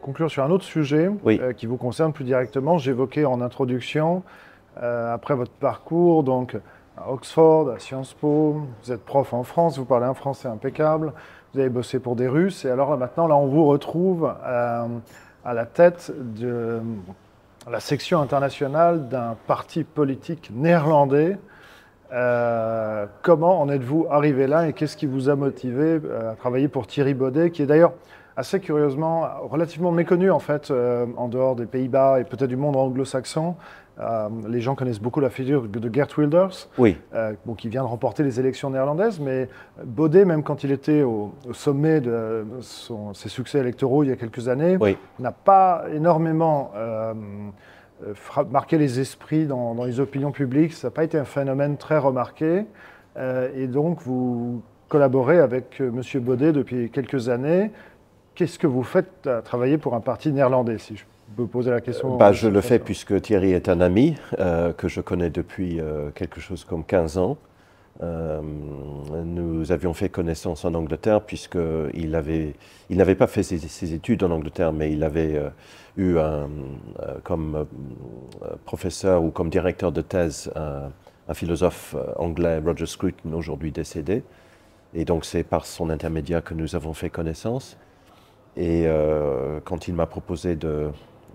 conclure 0.00 0.30
sur 0.30 0.42
un 0.42 0.50
autre 0.50 0.64
sujet 0.64 1.10
euh, 1.26 1.52
qui 1.52 1.66
vous 1.66 1.76
concerne 1.76 2.12
plus 2.12 2.24
directement. 2.24 2.78
J'évoquais 2.78 3.24
en 3.24 3.40
introduction, 3.40 4.22
euh, 4.82 5.14
après 5.14 5.34
votre 5.34 5.52
parcours, 5.52 6.22
donc 6.22 6.56
à 6.96 7.10
Oxford, 7.10 7.70
à 7.70 7.78
Sciences 7.78 8.14
Po, 8.14 8.62
vous 8.82 8.92
êtes 8.92 9.04
prof 9.04 9.32
en 9.32 9.42
France, 9.42 9.78
vous 9.78 9.84
parlez 9.84 10.06
un 10.06 10.14
français 10.14 10.48
impeccable, 10.48 11.12
vous 11.52 11.60
avez 11.60 11.68
bossé 11.68 11.98
pour 11.98 12.16
des 12.16 12.28
Russes, 12.28 12.64
et 12.64 12.70
alors 12.70 12.90
là, 12.90 12.96
maintenant, 12.96 13.26
là, 13.26 13.36
on 13.36 13.46
vous 13.46 13.66
retrouve 13.66 14.26
à, 14.26 14.86
à 15.44 15.54
la 15.54 15.66
tête 15.66 16.12
de 16.18 16.80
la 17.70 17.80
section 17.80 18.20
internationale 18.20 19.08
d'un 19.08 19.36
parti 19.46 19.84
politique 19.84 20.50
néerlandais. 20.52 21.38
Euh, 22.12 23.06
comment 23.22 23.60
en 23.60 23.68
êtes-vous 23.68 24.06
arrivé 24.10 24.48
là 24.48 24.68
et 24.68 24.72
qu'est-ce 24.72 24.96
qui 24.96 25.06
vous 25.06 25.28
a 25.28 25.36
motivé 25.36 26.00
à 26.28 26.34
travailler 26.34 26.66
pour 26.66 26.86
Thierry 26.86 27.14
Baudet, 27.14 27.50
qui 27.50 27.62
est 27.62 27.66
d'ailleurs 27.66 27.92
assez 28.36 28.60
curieusement 28.60 29.28
relativement 29.48 29.92
méconnu 29.92 30.30
en 30.30 30.38
fait 30.38 30.70
euh, 30.70 31.06
en 31.16 31.28
dehors 31.28 31.56
des 31.56 31.66
Pays-Bas 31.66 32.20
et 32.20 32.24
peut-être 32.24 32.48
du 32.48 32.56
monde 32.56 32.76
anglo-saxon. 32.76 33.56
Euh, 33.98 34.28
les 34.48 34.60
gens 34.62 34.74
connaissent 34.74 35.00
beaucoup 35.00 35.20
la 35.20 35.28
figure 35.28 35.64
de 35.68 35.92
Gert 35.94 36.06
Wilders, 36.16 36.68
Oui, 36.78 36.96
euh, 37.14 37.34
bon, 37.44 37.54
qui 37.54 37.68
vient 37.68 37.82
de 37.82 37.88
remporter 37.88 38.22
les 38.22 38.40
élections 38.40 38.70
néerlandaises, 38.70 39.20
mais 39.20 39.48
Baudet, 39.84 40.24
même 40.24 40.42
quand 40.42 40.64
il 40.64 40.70
était 40.72 41.02
au, 41.02 41.32
au 41.46 41.52
sommet 41.52 42.00
de 42.00 42.46
son- 42.62 43.12
ses 43.12 43.28
succès 43.28 43.58
électoraux 43.58 44.02
il 44.02 44.08
y 44.08 44.12
a 44.12 44.16
quelques 44.16 44.48
années, 44.48 44.78
oui. 44.80 44.96
n'a 45.18 45.32
pas 45.32 45.84
énormément 45.94 46.70
marqué 48.50 48.78
les 48.78 49.00
esprits 49.00 49.46
dans, 49.46 49.74
dans 49.74 49.84
les 49.84 50.00
opinions 50.00 50.32
publiques. 50.32 50.72
Ça 50.72 50.88
n'a 50.88 50.92
pas 50.92 51.04
été 51.04 51.18
un 51.18 51.24
phénomène 51.24 51.76
très 51.76 51.98
remarqué. 51.98 52.64
Et 53.56 53.66
donc, 53.66 54.00
vous 54.02 54.62
collaborez 54.88 55.38
avec 55.38 55.80
M. 55.80 56.00
Baudet 56.20 56.52
depuis 56.52 56.90
quelques 56.90 57.28
années. 57.28 57.70
Qu'est-ce 58.40 58.58
que 58.58 58.66
vous 58.66 58.84
faites 58.84 59.26
à 59.26 59.42
travailler 59.42 59.76
pour 59.76 59.94
un 59.94 60.00
parti 60.00 60.32
néerlandais, 60.32 60.78
si 60.78 60.96
je 60.96 61.04
peux 61.36 61.46
poser 61.46 61.70
la 61.70 61.82
question 61.82 62.16
Bah, 62.16 62.30
de 62.30 62.34
je 62.34 62.48
le 62.48 62.62
fais 62.62 62.78
puisque 62.78 63.20
Thierry 63.20 63.52
est 63.52 63.68
un 63.68 63.82
ami 63.82 64.14
euh, 64.38 64.72
que 64.72 64.88
je 64.88 65.02
connais 65.02 65.28
depuis 65.28 65.78
euh, 65.78 66.08
quelque 66.14 66.40
chose 66.40 66.64
comme 66.64 66.82
15 66.82 67.18
ans. 67.18 67.36
Euh, 68.02 68.40
nous 68.40 69.72
avions 69.72 69.92
fait 69.92 70.08
connaissance 70.08 70.64
en 70.64 70.72
Angleterre 70.72 71.20
puisqu'il 71.20 72.14
avait, 72.14 72.54
il 72.88 72.96
n'avait 72.96 73.14
pas 73.14 73.26
fait 73.26 73.42
ses, 73.42 73.58
ses 73.58 73.92
études 73.92 74.22
en 74.22 74.30
Angleterre, 74.30 74.72
mais 74.72 74.90
il 74.90 75.04
avait 75.04 75.36
euh, 75.36 75.50
eu 75.98 76.16
un, 76.16 76.48
euh, 77.02 77.16
comme 77.22 77.66
euh, 78.42 78.54
professeur 78.64 79.22
ou 79.22 79.30
comme 79.30 79.50
directeur 79.50 79.92
de 79.92 80.00
thèse 80.00 80.50
un, 80.56 80.90
un 81.28 81.34
philosophe 81.34 81.94
euh, 81.94 82.14
anglais, 82.16 82.58
Roger 82.64 82.86
Scruton, 82.86 83.34
aujourd'hui 83.34 83.70
décédé. 83.70 84.22
Et 84.94 85.04
donc 85.04 85.26
c'est 85.26 85.42
par 85.44 85.66
son 85.66 85.90
intermédiaire 85.90 86.42
que 86.42 86.54
nous 86.54 86.74
avons 86.74 86.94
fait 86.94 87.10
connaissance. 87.10 87.76
Et 88.56 88.84
euh, 88.86 89.60
quand 89.64 89.88
il 89.88 89.94
m'a 89.94 90.06
proposé 90.06 90.56
de 90.56 90.90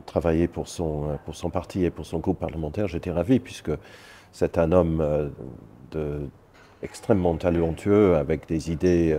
travailler 0.06 0.48
pour 0.48 0.68
son, 0.68 1.18
pour 1.26 1.36
son 1.36 1.50
parti 1.50 1.86
et 1.86 1.90
pour 1.90 2.06
son 2.06 2.20
groupe 2.20 2.40
parlementaire, 2.40 2.88
j'étais 2.88 3.12
ravi 3.12 3.40
puisque 3.40 3.72
c'est 4.32 4.58
un 4.58 4.72
homme 4.72 5.02
euh, 5.96 6.20
extrêmement 6.84 7.36
talentueux 7.36 8.16
avec 8.16 8.48
des 8.48 8.72
idées, 8.72 9.18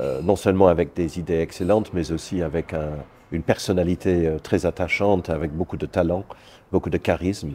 euh, 0.00 0.20
non 0.22 0.36
seulement 0.36 0.68
avec 0.68 0.94
des 0.94 1.18
idées 1.18 1.40
excellentes, 1.40 1.92
mais 1.92 2.10
aussi 2.10 2.42
avec 2.42 2.72
un- 2.74 2.96
une 3.32 3.42
personnalité 3.42 4.36
très 4.42 4.66
attachante, 4.66 5.30
avec 5.30 5.52
beaucoup 5.52 5.76
de 5.76 5.86
talent, 5.86 6.24
beaucoup 6.72 6.90
de 6.90 6.98
charisme. 6.98 7.52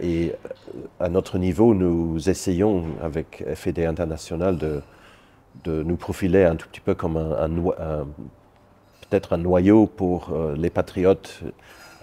Et 0.00 0.32
à 1.00 1.08
notre 1.08 1.38
niveau, 1.38 1.72
nous 1.74 2.28
essayons 2.28 2.84
avec 3.02 3.42
FED 3.54 3.78
International 3.80 4.58
de, 4.58 4.82
de 5.62 5.82
nous 5.82 5.96
profiler 5.96 6.44
un 6.44 6.56
tout 6.56 6.68
petit 6.68 6.80
peu 6.80 6.94
comme 6.94 7.16
un, 7.16 7.32
un 7.38 7.48
noi- 7.48 7.76
un- 7.80 8.06
peut-être 9.08 9.32
un 9.34 9.38
noyau 9.38 9.86
pour 9.86 10.30
euh, 10.32 10.54
les 10.56 10.70
patriotes 10.70 11.42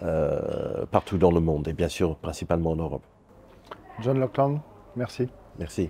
euh, 0.04 0.86
partout 0.90 1.18
dans 1.18 1.32
le 1.32 1.40
monde 1.42 1.68
et 1.68 1.74
bien 1.74 1.90
sûr 1.90 2.16
principalement 2.16 2.72
en 2.72 2.76
Europe. 2.78 3.04
John 4.02 4.20
Lockland, 4.20 4.60
merci. 4.96 5.28
Merci. 5.60 5.90